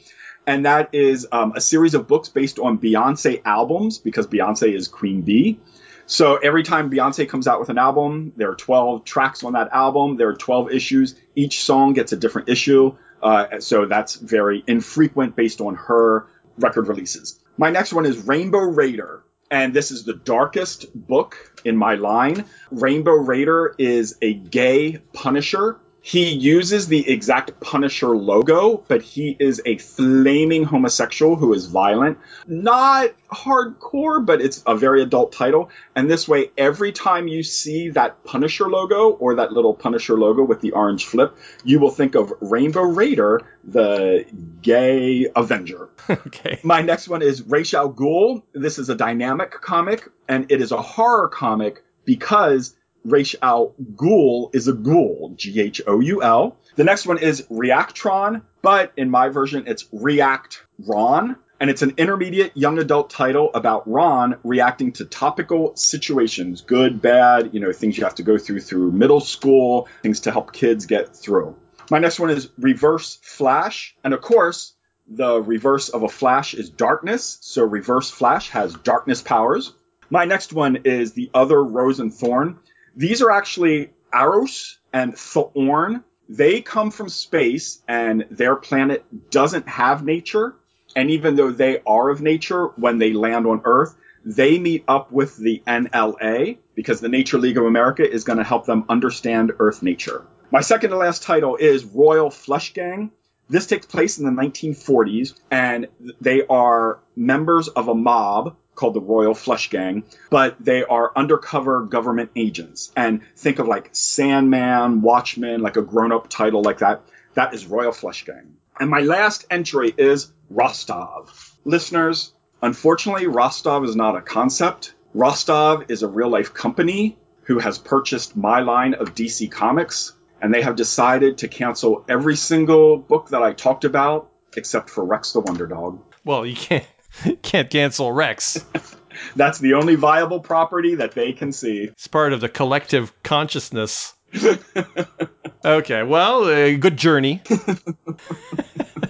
[0.47, 4.89] And that is um, a series of books based on Beyonce albums because Beyonce is
[4.89, 5.59] Queen Bee.
[6.07, 9.71] So every time Beyonce comes out with an album, there are 12 tracks on that
[9.73, 10.17] album.
[10.17, 11.15] There are 12 issues.
[11.35, 12.97] Each song gets a different issue.
[13.23, 16.27] Uh, so that's very infrequent based on her
[16.59, 17.41] record releases.
[17.57, 19.23] My next one is Rainbow Raider.
[19.51, 22.45] And this is the darkest book in my line.
[22.71, 25.79] Rainbow Raider is a gay Punisher.
[26.07, 32.19] He uses the exact Punisher logo, but he is a flaming homosexual who is violent.
[32.47, 35.71] Not hardcore, but it's a very adult title.
[35.97, 40.45] And this way, every time you see that Punisher logo or that little Punisher logo
[40.45, 44.27] with the orange flip, you will think of Rainbow Raider, the
[44.61, 45.89] gay Avenger.
[46.11, 46.61] okay.
[46.63, 48.43] My next one is Ra's al Ghul.
[48.53, 54.55] This is a dynamic comic, and it is a horror comic because Ra's al Ghul
[54.55, 56.57] is a ghoul, G-H-O-U-L.
[56.77, 61.37] The next one is Reactron, but in my version, it's React Ron.
[61.61, 67.55] And it's an intermediate young adult title about Ron reacting to topical situations, good, bad,
[67.55, 70.87] you know, things you have to go through through middle school, things to help kids
[70.87, 71.57] get through.
[71.91, 73.95] My next one is Reverse Flash.
[74.03, 74.75] And of course,
[75.07, 77.39] the reverse of a flash is darkness.
[77.41, 79.75] So Reverse Flash has darkness powers.
[80.11, 82.59] My next one is the other Rose and Thorn.
[82.97, 86.05] These are actually Aros and Thorn.
[86.29, 90.55] They come from space and their planet doesn't have nature.
[90.97, 95.13] And even though they are of nature, when they land on Earth, they meet up
[95.13, 99.53] with the NLA because the Nature League of America is going to help them understand
[99.59, 100.25] Earth nature.
[100.51, 103.11] My second to last title is Royal Flush Gang.
[103.51, 105.89] This takes place in the 1940s, and
[106.21, 111.83] they are members of a mob called the Royal Flush Gang, but they are undercover
[111.83, 112.93] government agents.
[112.97, 117.03] And think of like Sandman, Watchmen, like a grown up title like that.
[117.35, 118.57] That is Royal Flush Gang.
[118.79, 121.57] And my last entry is Rostov.
[121.65, 124.95] Listeners, unfortunately, Rostov is not a concept.
[125.15, 130.53] Rostov is a real life company who has purchased my line of DC Comics, and
[130.53, 135.33] they have decided to cancel every single book that I talked about except for Rex
[135.33, 136.01] the Wonder Dog.
[136.25, 136.87] Well, you can't
[137.43, 138.65] can't cancel Rex.
[139.37, 141.85] That's the only viable property that they can see.
[141.85, 144.15] It's part of the collective consciousness.
[145.65, 147.41] okay, well, uh, good journey.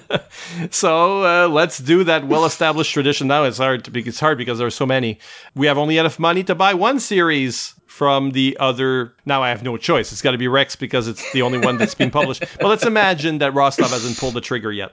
[0.70, 3.26] so uh, let's do that well-established tradition.
[3.28, 5.18] Now it's hard to be, it's hard because there are so many.
[5.54, 9.14] We have only enough money to buy one series from the other.
[9.24, 10.10] Now I have no choice.
[10.10, 12.44] It's got to be Rex because it's the only one that's been published.
[12.58, 14.92] But let's imagine that Rostov hasn't pulled the trigger yet.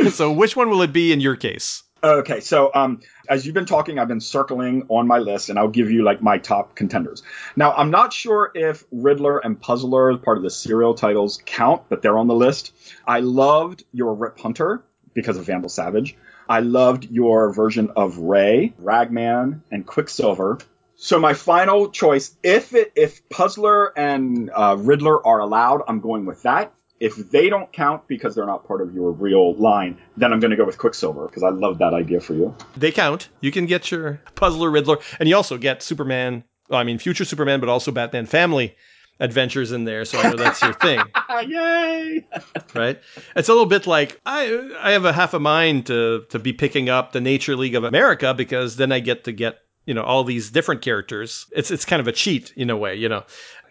[0.10, 1.82] so which one will it be in your case?
[2.04, 3.00] Okay, so um,
[3.30, 6.20] as you've been talking, I've been circling on my list, and I'll give you like
[6.20, 7.22] my top contenders.
[7.56, 12.02] Now, I'm not sure if Riddler and Puzzler, part of the serial titles, count, but
[12.02, 12.74] they're on the list.
[13.06, 16.14] I loved your Rip Hunter because of Vandal Savage.
[16.46, 20.58] I loved your version of Ray, Ragman, and Quicksilver.
[20.96, 26.26] So my final choice, if it, if Puzzler and uh, Riddler are allowed, I'm going
[26.26, 26.74] with that.
[27.00, 30.52] If they don't count because they're not part of your real line, then I'm going
[30.52, 32.54] to go with Quicksilver because I love that idea for you.
[32.76, 33.28] They count.
[33.40, 37.24] You can get your Puzzler Riddler, and you also get Superman Well, I mean, future
[37.24, 38.76] Superman, but also Batman Family
[39.20, 40.04] adventures in there.
[40.04, 41.00] So I know that's your thing.
[41.46, 42.26] Yay!
[42.74, 43.00] right?
[43.36, 46.52] It's a little bit like I I have a half a mind to to be
[46.52, 50.02] picking up the Nature League of America because then I get to get you know
[50.02, 51.46] all these different characters.
[51.52, 53.24] It's it's kind of a cheat in a way, you know.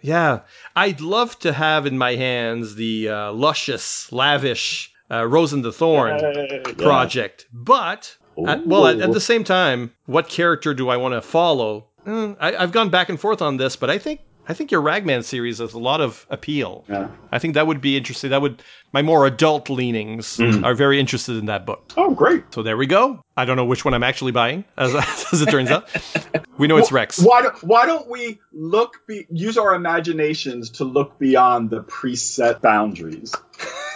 [0.04, 0.42] Yeah,
[0.76, 5.72] I'd love to have in my hands the uh, luscious, lavish uh, Rose and the
[5.72, 6.74] Thorn yeah.
[6.78, 11.22] project, but at, well, at, at the same time, what character do I want to
[11.22, 11.88] follow?
[12.06, 14.82] Mm, I, I've gone back and forth on this, but I think I think your
[14.82, 16.84] Ragman series has a lot of appeal.
[16.90, 17.08] Yeah.
[17.32, 18.32] I think that would be interesting.
[18.32, 18.62] That would
[18.92, 20.64] my more adult leanings mm.
[20.64, 21.94] are very interested in that book.
[21.96, 22.44] Oh, great.
[22.54, 23.22] So there we go.
[23.38, 24.94] I don't know which one I'm actually buying, as,
[25.32, 25.90] as it turns out.
[26.58, 27.20] We know it's Rex.
[27.20, 32.62] Why don't Why don't we look be, use our imaginations to look beyond the preset
[32.62, 33.34] boundaries?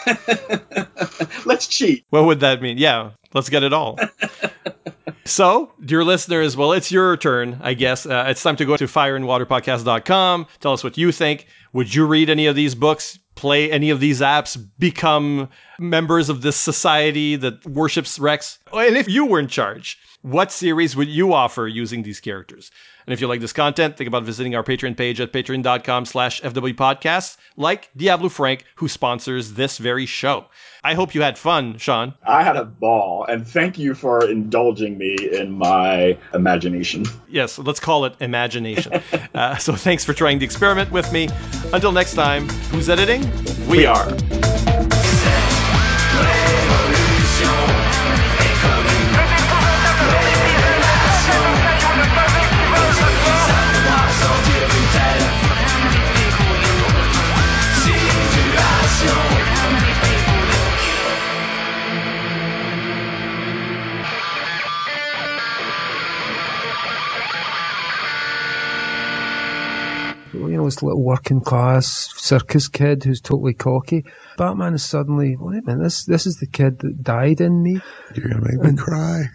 [1.45, 2.05] Let's cheat.
[2.09, 2.77] What would that mean?
[2.77, 3.99] Yeah, let's get it all.
[5.27, 8.05] so, dear listeners, well, it's your turn, I guess.
[8.05, 10.47] Uh, it's time to go to fireandwaterpodcast.com.
[10.59, 11.47] Tell us what you think.
[11.73, 13.19] Would you read any of these books?
[13.37, 14.61] Play any of these apps?
[14.79, 15.49] Become
[15.79, 18.57] members of this society that worships Rex?
[18.73, 22.71] And if you were in charge, what series would you offer using these characters?
[23.05, 26.41] And if you like this content, think about visiting our Patreon page at patreon.com slash
[26.41, 30.47] fwpodcasts, like Diablo Frank, who sponsors this very show.
[30.83, 32.13] I hope you had fun, Sean.
[32.25, 37.05] I had a ball, and thank you for indulging me in my imagination.
[37.29, 39.01] Yes, let's call it imagination.
[39.35, 41.29] uh, so thanks for trying the experiment with me.
[41.71, 43.26] Until next time, who's editing?
[43.67, 44.36] We, are.
[70.67, 74.05] This little working class circus kid who's totally cocky.
[74.37, 77.79] Batman is suddenly, wait a minute, this this is the kid that died in me.
[78.13, 79.29] You're gonna make me cry.